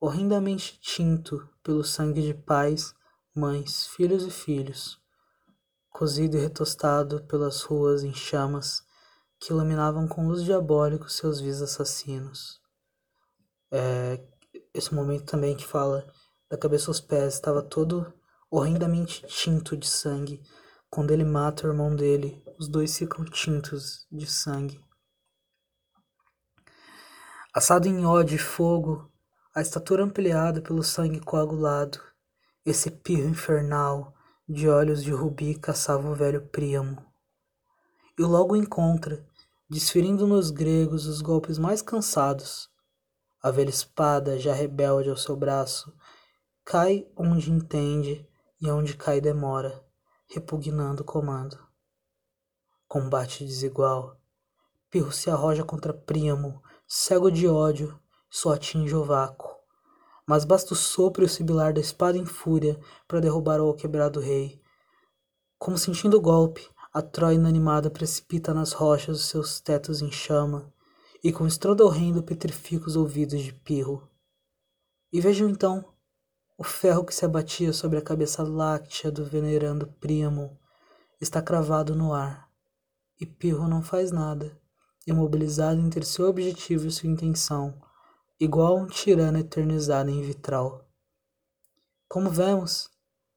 horrendamente 0.00 0.78
tinto 0.80 1.48
pelo 1.62 1.82
sangue 1.84 2.22
de 2.22 2.32
pais, 2.32 2.94
mães, 3.34 3.86
filhos 3.88 4.24
e 4.24 4.30
filhos, 4.30 4.98
cozido 5.90 6.36
e 6.36 6.40
retostado 6.40 7.24
pelas 7.24 7.62
ruas 7.62 8.02
em 8.02 8.14
chamas 8.14 8.82
que 9.38 9.52
iluminavam 9.52 10.08
com 10.08 10.28
luz 10.28 10.44
diabólica 10.44 11.08
seus 11.08 11.40
vis 11.40 11.60
assassinos. 11.60 12.60
É, 13.70 14.24
esse 14.72 14.94
momento 14.94 15.24
também 15.24 15.56
que 15.56 15.66
fala 15.66 16.06
da 16.48 16.56
cabeça 16.56 16.90
aos 16.90 17.00
pés, 17.00 17.34
estava 17.34 17.62
todo 17.62 18.12
horrendamente 18.50 19.26
tinto 19.26 19.76
de 19.76 19.86
sangue. 19.86 20.42
Quando 20.88 21.10
ele 21.10 21.24
mata 21.24 21.66
o 21.66 21.70
irmão 21.70 21.94
dele, 21.94 22.42
os 22.58 22.68
dois 22.68 22.96
ficam 22.96 23.24
tintos 23.24 24.06
de 24.10 24.26
sangue. 24.26 24.80
Assado 27.52 27.88
em 27.88 28.04
ódio 28.04 28.36
e 28.36 28.38
fogo, 28.38 29.10
a 29.54 29.60
estatura 29.60 30.04
ampliada 30.04 30.60
pelo 30.60 30.82
sangue 30.82 31.20
coagulado, 31.20 31.98
esse 32.64 32.90
pirro 32.90 33.28
infernal 33.28 34.14
de 34.48 34.68
olhos 34.68 35.02
de 35.02 35.10
rubi 35.10 35.54
caçava 35.54 36.08
o 36.08 36.14
velho 36.14 36.46
Príamo. 36.48 37.04
E 38.18 38.22
logo 38.22 38.54
encontra, 38.54 39.26
desferindo 39.68 40.26
nos 40.26 40.50
gregos 40.50 41.06
os 41.06 41.20
golpes 41.20 41.58
mais 41.58 41.82
cansados. 41.82 42.68
A 43.42 43.50
velha 43.50 43.70
espada, 43.70 44.38
já 44.38 44.52
rebelde 44.52 45.10
ao 45.10 45.16
seu 45.16 45.36
braço, 45.36 45.92
cai 46.68 47.08
onde 47.16 47.48
entende 47.48 48.28
e 48.60 48.68
onde 48.68 48.96
cai 48.96 49.20
demora, 49.20 49.86
repugnando 50.26 51.02
o 51.02 51.06
comando. 51.06 51.56
Combate 52.88 53.44
desigual. 53.44 54.20
Pirro 54.90 55.12
se 55.12 55.30
arroja 55.30 55.62
contra 55.62 55.94
Príamo, 55.94 56.60
cego 56.84 57.30
de 57.30 57.46
ódio, 57.46 57.96
só 58.28 58.54
atinge 58.54 58.96
o 58.96 59.04
vácuo. 59.04 59.48
Mas 60.26 60.44
basta 60.44 60.72
o 60.72 60.76
sopro 60.76 61.22
e 61.22 61.26
o 61.26 61.28
sibilar 61.28 61.72
da 61.72 61.80
espada 61.80 62.18
em 62.18 62.26
fúria 62.26 62.80
para 63.06 63.20
derrubar 63.20 63.60
o 63.60 63.72
quebrado 63.72 64.18
rei. 64.18 64.60
Como 65.60 65.78
sentindo 65.78 66.16
o 66.16 66.20
golpe, 66.20 66.68
a 66.92 67.00
Troia 67.00 67.36
inanimada 67.36 67.92
precipita 67.92 68.52
nas 68.52 68.72
rochas 68.72 69.20
os 69.20 69.26
seus 69.26 69.60
tetos 69.60 70.02
em 70.02 70.10
chama, 70.10 70.74
e 71.22 71.32
com 71.32 71.46
estrondo 71.46 71.84
horrendo 71.84 72.24
petrifica 72.24 72.88
os 72.88 72.96
ouvidos 72.96 73.40
de 73.40 73.52
Pirro. 73.52 74.10
E 75.12 75.20
vejam 75.20 75.48
então 75.48 75.95
o 76.58 76.64
ferro 76.64 77.04
que 77.04 77.14
se 77.14 77.24
abatia 77.24 77.72
sobre 77.72 77.98
a 77.98 78.02
cabeça 78.02 78.42
láctea 78.42 79.10
do 79.10 79.24
venerando 79.24 79.86
Príamo 80.00 80.58
está 81.20 81.42
cravado 81.42 81.94
no 81.94 82.14
ar, 82.14 82.48
e 83.20 83.26
Pirro 83.26 83.68
não 83.68 83.82
faz 83.82 84.10
nada, 84.10 84.58
imobilizado 85.06 85.80
entre 85.80 86.04
seu 86.04 86.26
objetivo 86.26 86.86
e 86.86 86.90
sua 86.90 87.10
intenção, 87.10 87.74
igual 88.40 88.78
um 88.78 88.86
tirano 88.86 89.38
eternizado 89.38 90.10
em 90.10 90.22
vitral. 90.22 90.86
Como 92.08 92.30
vemos, 92.30 92.88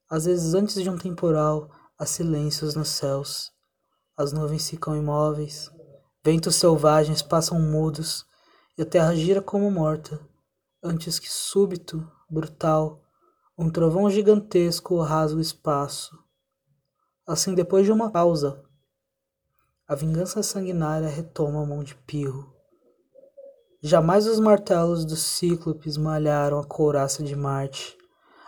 às 0.09 0.25
vezes 0.25 0.53
antes 0.53 0.81
de 0.81 0.89
um 0.89 0.97
temporal, 0.97 1.69
há 1.97 2.05
silêncios 2.05 2.73
nos 2.73 2.89
céus. 2.89 3.51
As 4.15 4.31
nuvens 4.31 4.69
ficam 4.69 4.95
imóveis, 4.95 5.69
ventos 6.23 6.55
selvagens 6.55 7.21
passam 7.21 7.59
mudos 7.59 8.25
e 8.77 8.81
a 8.81 8.85
terra 8.85 9.13
gira 9.13 9.41
como 9.41 9.69
morta, 9.69 10.19
antes 10.81 11.19
que 11.19 11.29
súbito, 11.29 12.09
brutal, 12.29 13.01
um 13.61 13.69
trovão 13.69 14.09
gigantesco 14.09 15.01
rasga 15.01 15.37
o 15.37 15.41
espaço. 15.41 16.17
Assim, 17.27 17.53
depois 17.53 17.85
de 17.85 17.91
uma 17.91 18.09
pausa, 18.09 18.63
a 19.85 19.93
vingança 19.95 20.41
sanguinária 20.41 21.09
retoma 21.09 21.61
a 21.61 21.65
mão 21.65 21.83
de 21.83 21.93
Pirro. 21.93 22.55
Jamais 23.81 24.27
os 24.27 24.39
martelos 24.39 25.03
dos 25.03 25.21
cíclopes 25.21 25.97
malharam 25.97 26.57
a 26.57 26.65
couraça 26.65 27.21
de 27.21 27.35
Marte 27.35 27.97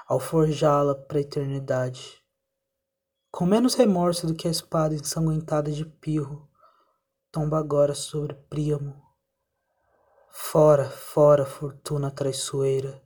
ao 0.08 0.18
forjá-la 0.18 0.96
para 0.96 1.18
a 1.18 1.22
eternidade. 1.22 2.24
Com 3.30 3.46
menos 3.46 3.76
remorso 3.76 4.26
do 4.26 4.34
que 4.34 4.48
a 4.48 4.52
espada 4.52 4.96
ensanguentada 4.96 5.70
de 5.70 5.86
Pirro, 5.86 6.48
tomba 7.30 7.60
agora 7.60 7.94
sobre 7.94 8.34
Príamo. 8.50 8.96
Fora, 10.30 10.90
fora, 10.90 11.46
fortuna 11.46 12.10
traiçoeira. 12.10 13.01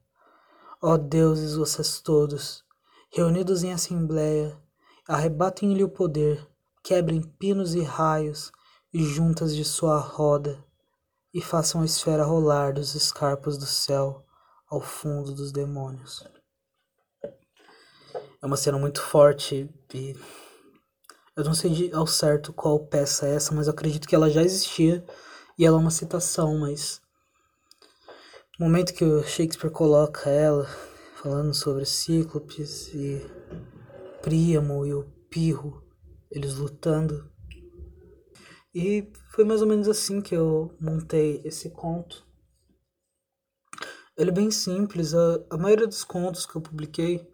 Ó 0.81 0.97
deuses 0.97 1.55
vocês 1.55 1.99
todos, 2.01 2.63
reunidos 3.11 3.63
em 3.63 3.71
assembleia, 3.71 4.59
arrebatem-lhe 5.07 5.83
o 5.83 5.89
poder, 5.89 6.47
quebrem 6.83 7.21
pinos 7.21 7.73
e 7.75 7.81
raios 7.81 8.51
e 8.93 9.03
juntas 9.03 9.55
de 9.55 9.63
sua 9.63 9.97
roda, 9.97 10.63
e 11.33 11.41
façam 11.41 11.81
a 11.81 11.85
esfera 11.85 12.23
rolar 12.23 12.73
dos 12.73 12.95
escarpos 12.95 13.57
do 13.57 13.65
céu 13.65 14.25
ao 14.69 14.81
fundo 14.81 15.33
dos 15.33 15.51
demônios. 15.51 16.27
É 18.41 18.45
uma 18.45 18.57
cena 18.57 18.77
muito 18.77 19.01
forte 19.01 19.69
e 19.93 20.15
eu 21.35 21.43
não 21.43 21.53
sei 21.53 21.91
ao 21.93 22.07
certo 22.07 22.53
qual 22.53 22.79
peça 22.79 23.27
é 23.27 23.35
essa, 23.35 23.53
mas 23.53 23.67
eu 23.67 23.73
acredito 23.73 24.07
que 24.07 24.15
ela 24.15 24.29
já 24.29 24.41
existia 24.41 25.03
e 25.57 25.65
ela 25.65 25.77
é 25.77 25.79
uma 25.79 25.91
citação, 25.91 26.59
mas 26.59 27.01
momento 28.59 28.93
que 28.93 29.03
o 29.03 29.21
Shakespeare 29.23 29.71
coloca 29.71 30.29
ela 30.29 30.65
falando 31.21 31.53
sobre 31.53 31.85
Cíclopes 31.85 32.93
e 32.93 33.21
Príamo 34.21 34.85
e 34.85 34.93
o 34.93 35.03
Pirro, 35.29 35.83
eles 36.31 36.55
lutando. 36.55 37.29
E 38.73 39.11
foi 39.31 39.43
mais 39.43 39.61
ou 39.61 39.67
menos 39.67 39.89
assim 39.89 40.21
que 40.21 40.35
eu 40.35 40.73
montei 40.79 41.41
esse 41.43 41.69
conto. 41.69 42.25
Ele 44.17 44.29
é 44.29 44.33
bem 44.33 44.49
simples, 44.49 45.13
a, 45.13 45.45
a 45.49 45.57
maioria 45.57 45.87
dos 45.87 46.05
contos 46.05 46.45
que 46.45 46.55
eu 46.55 46.61
publiquei, 46.61 47.29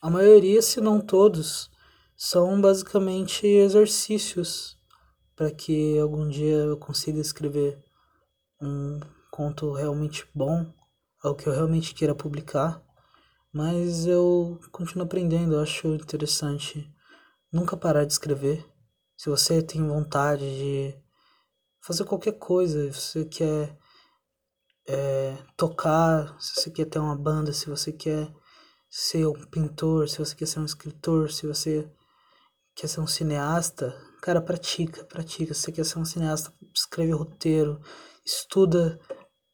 a 0.00 0.08
maioria, 0.08 0.62
se 0.62 0.80
não 0.80 1.00
todos, 1.00 1.68
são 2.16 2.60
basicamente 2.60 3.44
exercícios 3.44 4.78
para 5.34 5.50
que 5.50 5.98
algum 5.98 6.28
dia 6.28 6.58
eu 6.58 6.76
consiga 6.76 7.20
escrever 7.20 7.82
um 8.62 9.00
conto 9.40 9.72
realmente 9.72 10.28
bom, 10.34 10.70
algo 11.24 11.38
que 11.40 11.48
eu 11.48 11.52
realmente 11.54 11.94
queira 11.94 12.14
publicar, 12.14 12.84
mas 13.50 14.04
eu 14.04 14.60
continuo 14.70 15.06
aprendendo, 15.06 15.54
eu 15.54 15.62
acho 15.62 15.88
interessante 15.94 16.94
nunca 17.50 17.74
parar 17.74 18.04
de 18.04 18.12
escrever. 18.12 18.62
Se 19.16 19.30
você 19.30 19.62
tem 19.62 19.82
vontade 19.88 20.42
de 20.42 20.94
fazer 21.82 22.04
qualquer 22.04 22.32
coisa, 22.32 22.92
se 22.92 23.00
você 23.00 23.24
quer 23.24 23.78
é, 24.86 25.38
tocar, 25.56 26.38
se 26.38 26.60
você 26.60 26.70
quer 26.70 26.84
ter 26.84 26.98
uma 26.98 27.16
banda, 27.16 27.50
se 27.54 27.66
você 27.66 27.94
quer 27.94 28.30
ser 28.90 29.26
um 29.26 29.46
pintor, 29.46 30.06
se 30.06 30.18
você 30.18 30.36
quer 30.36 30.46
ser 30.46 30.60
um 30.60 30.66
escritor, 30.66 31.32
se 31.32 31.46
você 31.46 31.90
quer 32.74 32.88
ser 32.88 33.00
um 33.00 33.06
cineasta, 33.06 33.98
cara, 34.20 34.42
pratica, 34.42 35.02
pratica. 35.06 35.54
Se 35.54 35.62
você 35.62 35.72
quer 35.72 35.84
ser 35.86 35.98
um 35.98 36.04
cineasta, 36.04 36.52
escreve 36.74 37.12
roteiro, 37.12 37.80
estuda 38.22 39.00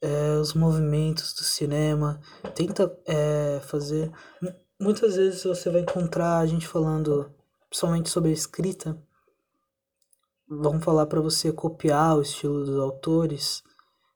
é, 0.01 0.37
os 0.37 0.53
movimentos 0.53 1.33
do 1.33 1.43
cinema, 1.43 2.19
tenta 2.53 2.95
é, 3.05 3.59
fazer. 3.63 4.11
Muitas 4.79 5.15
vezes 5.15 5.43
você 5.43 5.69
vai 5.69 5.81
encontrar 5.81 6.39
a 6.39 6.45
gente 6.45 6.67
falando, 6.67 7.31
principalmente 7.69 8.09
sobre 8.09 8.29
a 8.29 8.33
escrita, 8.33 9.01
vão 10.47 10.79
falar 10.79 11.05
para 11.07 11.19
você 11.19 11.51
copiar 11.51 12.17
o 12.17 12.21
estilo 12.21 12.65
dos 12.65 12.79
autores, 12.79 13.63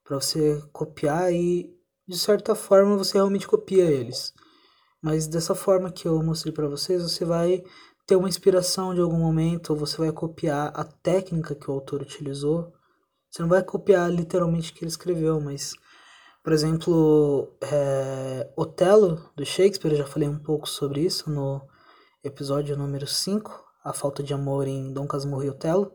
para 0.04 0.20
você 0.20 0.62
copiar 0.72 1.34
e 1.34 1.76
de 2.08 2.18
certa 2.18 2.56
forma 2.56 2.98
você 2.98 3.14
realmente 3.14 3.48
copia 3.48 3.86
eles. 3.86 4.34
Mas 5.02 5.28
dessa 5.28 5.56
forma 5.56 5.92
que 5.92 6.08
eu 6.08 6.22
mostrei 6.22 6.54
para 6.54 6.68
vocês, 6.68 7.02
você 7.02 7.26
vai 7.26 7.64
ter 8.06 8.16
uma 8.16 8.30
inspiração 8.30 8.94
de 8.94 9.02
algum 9.02 9.18
momento, 9.18 9.72
ou 9.72 9.76
você 9.76 9.98
vai 9.98 10.12
copiar 10.12 10.72
a 10.76 10.84
técnica 10.84 11.56
que 11.56 11.70
o 11.70 11.74
autor 11.74 12.02
utilizou 12.02 12.72
você 13.32 13.42
não 13.42 13.50
vai 13.50 13.64
copiar 13.64 14.12
literalmente 14.12 14.72
o 14.72 14.74
que 14.74 14.84
ele 14.84 14.92
escreveu, 14.92 15.40
mas, 15.40 15.74
por 16.44 16.52
exemplo, 16.52 17.56
é, 17.62 18.52
Otelo, 18.58 19.32
do 19.36 19.46
Shakespeare, 19.46 19.94
eu 19.94 20.00
já 20.00 20.06
falei 20.06 20.28
um 20.28 20.38
pouco 20.38 20.68
sobre 20.68 21.00
isso 21.00 21.30
no 21.30 21.62
episódio 22.22 22.76
número 22.76 23.08
5, 23.08 23.64
A 23.86 23.94
Falta 23.94 24.22
de 24.22 24.34
Amor 24.34 24.68
em 24.68 24.92
Dom 24.92 25.08
Casmurro 25.08 25.46
e 25.46 25.50
Otelo. 25.50 25.94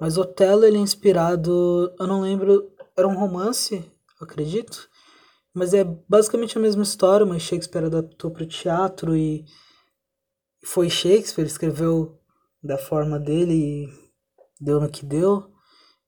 Mas 0.00 0.16
Otelo, 0.16 0.64
ele 0.64 0.78
é 0.78 0.80
inspirado, 0.80 1.94
eu 2.00 2.06
não 2.06 2.22
lembro, 2.22 2.72
era 2.96 3.06
um 3.06 3.18
romance, 3.18 3.84
acredito, 4.18 4.88
mas 5.54 5.74
é 5.74 5.84
basicamente 5.84 6.56
a 6.56 6.60
mesma 6.60 6.82
história, 6.82 7.26
mas 7.26 7.42
Shakespeare 7.42 7.84
adaptou 7.84 8.30
para 8.30 8.44
o 8.44 8.48
teatro 8.48 9.14
e 9.14 9.44
foi 10.64 10.88
Shakespeare, 10.88 11.46
escreveu 11.46 12.18
da 12.62 12.78
forma 12.78 13.18
dele 13.18 13.52
e 13.52 13.88
deu 14.58 14.80
no 14.80 14.88
que 14.88 15.04
deu. 15.04 15.51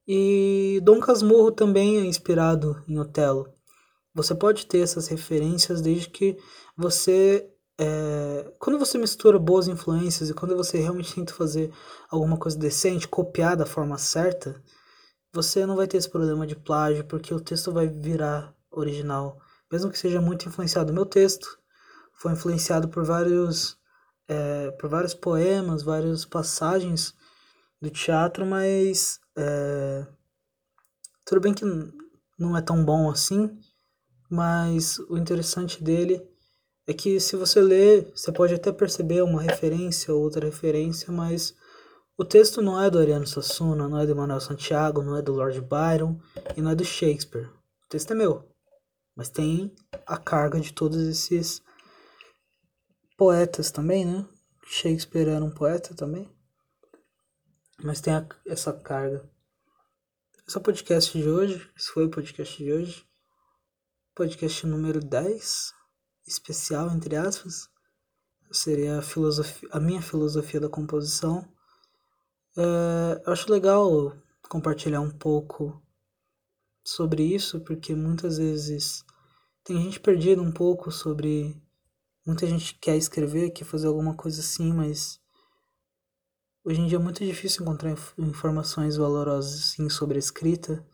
E 0.06 0.80
Dom 0.82 1.00
Casmurro 1.00 1.50
também 1.50 1.98
é 1.98 2.04
inspirado 2.04 2.82
em 2.86 2.98
Otelo. 2.98 3.52
Você 4.14 4.34
pode 4.34 4.66
ter 4.66 4.78
essas 4.78 5.08
referências 5.08 5.80
desde 5.80 6.08
que 6.08 6.36
você. 6.76 7.50
É, 7.76 8.52
quando 8.58 8.78
você 8.78 8.96
mistura 8.96 9.38
boas 9.38 9.66
influências 9.66 10.30
e 10.30 10.34
quando 10.34 10.56
você 10.56 10.78
realmente 10.78 11.14
tenta 11.14 11.34
fazer 11.34 11.72
alguma 12.08 12.36
coisa 12.36 12.56
decente, 12.56 13.08
copiar 13.08 13.56
da 13.56 13.66
forma 13.66 13.98
certa, 13.98 14.62
você 15.32 15.66
não 15.66 15.74
vai 15.74 15.88
ter 15.88 15.96
esse 15.96 16.08
problema 16.08 16.46
de 16.46 16.54
plágio, 16.54 17.04
porque 17.04 17.34
o 17.34 17.40
texto 17.40 17.72
vai 17.72 17.88
virar 17.88 18.54
original. 18.70 19.40
Mesmo 19.72 19.90
que 19.90 19.98
seja 19.98 20.20
muito 20.20 20.46
influenciado. 20.46 20.92
Meu 20.92 21.04
texto 21.04 21.58
foi 22.12 22.32
influenciado 22.32 22.88
por 22.88 23.04
vários, 23.04 23.76
é, 24.28 24.70
por 24.72 24.88
vários 24.88 25.14
poemas, 25.14 25.82
várias 25.82 26.24
passagens 26.24 27.12
do 27.82 27.90
teatro, 27.90 28.46
mas 28.46 29.18
é, 29.36 30.06
tudo 31.24 31.40
bem 31.40 31.54
que 31.54 31.64
não 32.38 32.56
é 32.56 32.62
tão 32.62 32.84
bom 32.84 33.10
assim, 33.10 33.58
mas 34.30 34.98
o 35.08 35.16
interessante 35.16 35.82
dele 35.82 36.22
é 36.86 36.92
que 36.92 37.18
se 37.18 37.36
você 37.36 37.60
ler, 37.60 38.10
você 38.14 38.30
pode 38.30 38.54
até 38.54 38.70
perceber 38.72 39.22
uma 39.22 39.40
referência 39.40 40.12
ou 40.12 40.22
outra 40.22 40.44
referência, 40.44 41.12
mas 41.12 41.54
o 42.16 42.24
texto 42.24 42.60
não 42.60 42.80
é 42.80 42.90
do 42.90 42.98
Ariano 42.98 43.26
Suassuna, 43.26 43.88
não 43.88 43.98
é 43.98 44.06
do 44.06 44.14
Manuel 44.14 44.40
Santiago, 44.40 45.02
não 45.02 45.16
é 45.16 45.22
do 45.22 45.32
Lord 45.32 45.60
Byron 45.62 46.20
e 46.56 46.62
não 46.62 46.70
é 46.70 46.74
do 46.74 46.84
Shakespeare. 46.84 47.46
O 47.46 47.88
texto 47.88 48.12
é 48.12 48.14
meu. 48.14 48.48
Mas 49.16 49.28
tem 49.28 49.74
a 50.06 50.16
carga 50.16 50.60
de 50.60 50.72
todos 50.72 50.98
esses 51.08 51.62
poetas 53.16 53.70
também, 53.70 54.04
né? 54.04 54.26
Shakespeare 54.66 55.28
era 55.28 55.44
um 55.44 55.50
poeta 55.50 55.94
também. 55.94 56.30
Mas 57.82 58.00
tem 58.00 58.14
a, 58.14 58.26
essa 58.46 58.72
carga. 58.72 59.28
Esse 60.46 60.56
é 60.56 60.60
o 60.60 60.62
podcast 60.62 61.18
de 61.18 61.28
hoje. 61.28 61.70
Esse 61.76 61.88
foi 61.88 62.04
o 62.06 62.10
podcast 62.10 62.62
de 62.62 62.72
hoje. 62.72 63.06
Podcast 64.14 64.66
número 64.66 65.00
10. 65.00 65.74
Especial, 66.26 66.90
entre 66.90 67.16
aspas. 67.16 67.68
Seria 68.50 68.98
a, 68.98 69.02
filosofia, 69.02 69.68
a 69.72 69.80
minha 69.80 70.00
filosofia 70.00 70.60
da 70.60 70.68
composição. 70.68 71.46
É, 72.56 73.22
eu 73.26 73.32
acho 73.32 73.50
legal 73.50 74.16
compartilhar 74.48 75.00
um 75.00 75.10
pouco 75.10 75.82
sobre 76.84 77.24
isso, 77.24 77.60
porque 77.60 77.94
muitas 77.94 78.38
vezes 78.38 79.04
tem 79.64 79.82
gente 79.82 79.98
perdida 79.98 80.40
um 80.40 80.52
pouco 80.52 80.92
sobre. 80.92 81.60
Muita 82.24 82.46
gente 82.46 82.78
quer 82.78 82.96
escrever, 82.96 83.50
quer 83.50 83.64
fazer 83.64 83.88
alguma 83.88 84.14
coisa 84.14 84.40
assim, 84.40 84.72
mas 84.72 85.20
hoje 86.64 86.81
em 86.81 86.87
dia 86.87 86.96
é 86.96 87.00
muito 87.00 87.24
difícil 87.24 87.62
encontrar 87.62 87.90
inf 87.90 88.12
informações 88.18 88.96
valorosas 88.96 89.55
assim 89.55 89.88
sobre 89.88 90.16
a 90.16 90.18
escrita. 90.18 90.85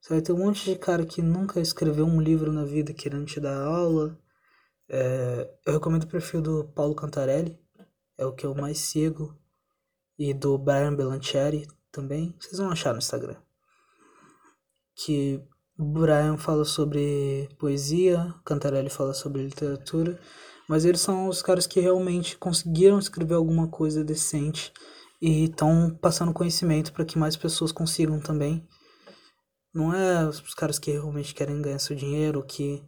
Você 0.00 0.14
vai 0.14 0.22
ter 0.22 0.32
um 0.32 0.38
monte 0.38 0.64
de 0.64 0.76
cara 0.76 1.04
que 1.04 1.20
nunca 1.20 1.60
escreveu 1.60 2.06
um 2.06 2.20
livro 2.20 2.52
na 2.52 2.64
vida 2.64 2.94
querendo 2.94 3.26
te 3.26 3.38
dar 3.38 3.62
aula. 3.62 4.18
É, 4.88 5.50
eu 5.66 5.74
recomendo 5.74 6.04
o 6.04 6.08
perfil 6.08 6.40
do 6.40 6.64
Paulo 6.74 6.94
Cantarelli, 6.94 7.58
é 8.16 8.24
o 8.24 8.32
que 8.32 8.46
eu 8.46 8.54
mais 8.54 8.78
sigo, 8.78 9.38
e 10.18 10.32
do 10.34 10.56
Brian 10.58 10.94
Belancheri 10.94 11.68
também. 11.92 12.34
Vocês 12.40 12.58
vão 12.58 12.70
achar 12.70 12.92
no 12.92 12.98
Instagram 12.98 13.36
que 15.04 15.42
Brian 15.78 16.36
fala 16.36 16.64
sobre 16.64 17.48
poesia, 17.58 18.34
Cantarelli 18.44 18.90
fala 18.90 19.14
sobre 19.14 19.42
literatura, 19.42 20.20
mas 20.68 20.84
eles 20.84 21.00
são 21.00 21.28
os 21.28 21.42
caras 21.42 21.66
que 21.66 21.80
realmente 21.80 22.36
conseguiram 22.36 22.98
escrever 22.98 23.34
alguma 23.34 23.68
coisa 23.68 24.04
decente 24.04 24.72
e 25.20 25.44
estão 25.44 25.90
passando 26.00 26.32
conhecimento 26.32 26.92
para 26.92 27.04
que 27.04 27.18
mais 27.18 27.36
pessoas 27.36 27.72
consigam 27.72 28.20
também. 28.20 28.66
Não 29.72 29.94
é 29.94 30.26
os 30.26 30.54
caras 30.54 30.78
que 30.78 30.90
realmente 30.90 31.34
querem 31.34 31.62
ganhar 31.62 31.78
seu 31.78 31.94
dinheiro, 31.94 32.44
que 32.44 32.82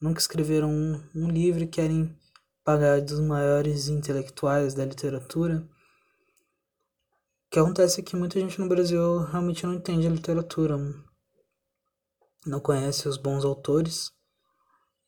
nunca 0.00 0.20
escreveram 0.20 0.70
um, 0.70 1.02
um 1.14 1.28
livro 1.28 1.62
e 1.64 1.66
querem 1.66 2.16
pagar 2.64 3.00
dos 3.00 3.20
maiores 3.20 3.88
intelectuais 3.88 4.74
da 4.74 4.84
literatura 4.84 5.68
que 7.54 7.60
acontece 7.60 8.00
é 8.00 8.02
que 8.02 8.16
muita 8.16 8.40
gente 8.40 8.60
no 8.60 8.66
Brasil 8.66 9.18
realmente 9.20 9.64
não 9.64 9.74
entende 9.74 10.08
a 10.08 10.10
literatura, 10.10 10.76
não 12.44 12.58
conhece 12.58 13.08
os 13.08 13.16
bons 13.16 13.44
autores. 13.44 14.10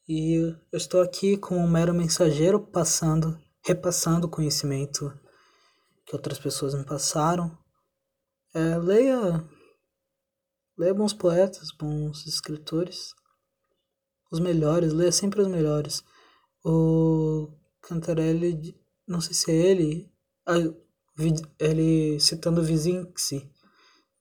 E 0.09 0.55
eu 0.71 0.79
estou 0.79 1.03
aqui 1.03 1.37
como 1.37 1.59
um 1.59 1.69
mero 1.69 1.93
mensageiro 1.93 2.61
passando, 2.61 3.37
repassando 3.65 4.29
o 4.29 4.31
conhecimento 4.31 5.13
que 6.07 6.15
outras 6.15 6.39
pessoas 6.39 6.75
me 6.75 6.85
passaram. 6.85 7.59
É, 8.55 8.79
leia, 8.79 9.45
leia 10.79 10.95
bons 10.95 11.13
poetas, 11.13 11.71
bons 11.79 12.27
escritores, 12.27 13.13
os 14.31 14.41
melhores, 14.41 14.93
leia 14.93 15.13
sempre 15.13 15.43
os 15.43 15.49
melhores. 15.49 16.03
O 16.65 17.53
Cantarelli, 17.83 18.75
não 19.07 19.21
sei 19.21 19.35
se 19.35 19.51
é 19.51 19.55
ele, 19.55 20.11
ele 21.59 22.19
citando 22.21 22.63
Vizinksi, 22.63 23.51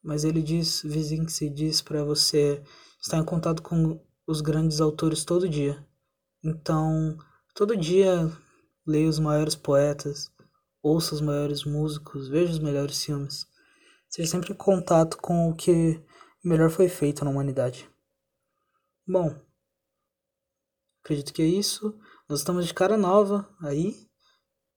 mas 0.03 0.23
ele 0.23 0.41
diz, 0.41 0.81
Vizinksi 0.83 1.49
diz 1.49 1.81
para 1.81 2.03
você 2.03 2.61
estar 3.01 3.17
em 3.17 3.25
contato 3.25 3.61
com 3.61 3.99
os 4.27 4.41
grandes 4.41 4.81
autores 4.81 5.23
todo 5.23 5.49
dia. 5.49 5.85
Então, 6.43 7.17
todo 7.55 7.77
dia 7.77 8.31
leia 8.85 9.09
os 9.09 9.17
maiores 9.17 9.55
poetas, 9.55 10.31
ouça 10.85 11.15
os 11.15 11.21
maiores 11.21 11.63
músicos, 11.63 12.27
veja 12.27 12.51
os 12.51 12.59
melhores 12.59 13.03
filmes. 13.03 13.47
Seja 14.07 14.29
sempre 14.29 14.53
em 14.53 14.55
contato 14.55 15.17
com 15.17 15.49
o 15.49 15.55
que 15.55 15.99
melhor 16.43 16.69
foi 16.69 16.87
feito 16.87 17.25
na 17.25 17.31
humanidade. 17.31 17.89
Bom, 19.07 19.35
acredito 21.03 21.33
que 21.33 21.41
é 21.41 21.45
isso. 21.45 21.99
Nós 22.29 22.39
estamos 22.39 22.67
de 22.67 22.73
cara 22.73 22.95
nova 22.97 23.49
aí. 23.61 23.95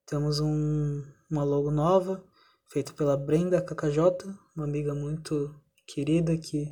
Temos 0.06 0.40
um 0.40 1.04
uma 1.30 1.44
logo 1.44 1.70
nova, 1.70 2.24
feita 2.72 2.94
pela 2.94 3.14
Brenda 3.14 3.60
KKJ, 3.60 4.34
uma 4.56 4.64
amiga 4.64 4.94
muito 4.94 5.54
querida 5.86 6.38
que 6.38 6.70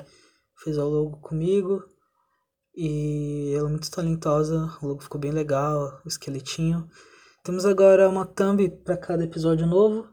fez 0.65 0.79
a 0.79 0.85
logo 0.85 1.19
comigo. 1.19 1.85
E 2.75 3.53
ela 3.55 3.69
é 3.69 3.71
muito 3.71 3.91
talentosa, 3.91 4.75
o 4.81 4.87
logo 4.87 5.03
ficou 5.03 5.21
bem 5.21 5.31
legal, 5.31 6.01
o 6.07 6.09
esqueletinho. 6.09 6.91
Temos 7.47 7.65
agora 7.65 8.09
uma 8.09 8.27
thumb 8.27 8.69
para 8.69 8.97
cada 8.97 9.23
episódio 9.23 9.69
novo, 9.69 10.09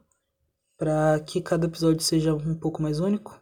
para 0.77 1.19
que 1.21 1.41
cada 1.41 1.65
episódio 1.65 1.99
seja 1.99 2.31
um 2.31 2.53
pouco 2.53 2.79
mais 2.79 2.99
único. 2.99 3.41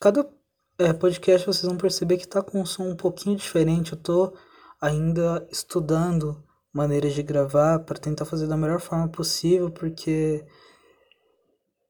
Cada 0.00 0.28
é, 0.76 0.92
podcast 0.92 1.46
vocês 1.46 1.62
vão 1.62 1.76
perceber 1.76 2.16
que 2.16 2.26
tá 2.26 2.42
com 2.42 2.60
um 2.60 2.66
som 2.66 2.82
um 2.82 2.96
pouquinho 2.96 3.36
diferente. 3.36 3.92
Eu 3.92 3.98
tô 3.98 4.36
ainda 4.80 5.46
estudando 5.52 6.42
maneiras 6.72 7.14
de 7.14 7.22
gravar 7.22 7.78
para 7.78 7.96
tentar 7.96 8.24
fazer 8.24 8.48
da 8.48 8.56
melhor 8.56 8.80
forma 8.80 9.08
possível, 9.08 9.70
porque 9.70 10.44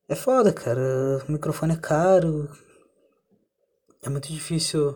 é 0.06 0.14
foda, 0.14 0.52
cara. 0.52 1.24
O 1.26 1.32
microfone 1.32 1.72
é 1.72 1.78
caro. 1.78 2.46
É 4.02 4.10
muito 4.10 4.30
difícil 4.30 4.94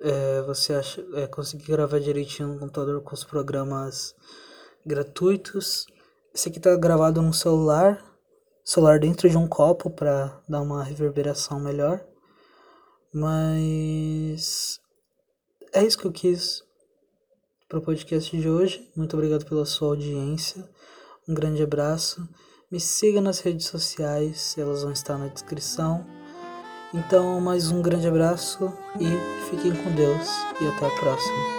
é, 0.00 0.42
você 0.42 0.74
acha, 0.74 1.00
é, 1.14 1.28
conseguir 1.28 1.68
gravar 1.68 2.00
direitinho 2.00 2.48
no 2.48 2.58
computador 2.58 3.00
com 3.02 3.14
os 3.14 3.22
programas 3.22 4.16
gratuitos. 4.88 5.86
Esse 6.34 6.48
aqui 6.48 6.58
tá 6.58 6.74
gravado 6.76 7.22
no 7.22 7.32
celular, 7.32 8.02
celular 8.64 8.98
dentro 8.98 9.28
de 9.28 9.36
um 9.36 9.46
copo 9.46 9.90
para 9.90 10.40
dar 10.48 10.62
uma 10.62 10.82
reverberação 10.82 11.60
melhor. 11.60 12.04
Mas 13.12 14.80
é 15.72 15.84
isso 15.84 15.98
que 15.98 16.06
eu 16.06 16.12
quis 16.12 16.62
para 17.68 17.78
o 17.78 17.82
podcast 17.82 18.36
de 18.36 18.48
hoje. 18.48 18.90
Muito 18.96 19.14
obrigado 19.14 19.44
pela 19.44 19.64
sua 19.64 19.88
audiência. 19.88 20.68
Um 21.28 21.34
grande 21.34 21.62
abraço. 21.62 22.26
Me 22.70 22.80
siga 22.80 23.20
nas 23.20 23.40
redes 23.40 23.66
sociais, 23.66 24.54
elas 24.58 24.82
vão 24.82 24.92
estar 24.92 25.16
na 25.16 25.28
descrição. 25.28 26.04
Então, 26.92 27.40
mais 27.40 27.70
um 27.70 27.82
grande 27.82 28.08
abraço 28.08 28.72
e 28.98 29.50
fiquem 29.50 29.72
com 29.72 29.94
Deus 29.94 30.28
e 30.60 30.66
até 30.66 30.86
a 30.86 31.00
próxima. 31.00 31.57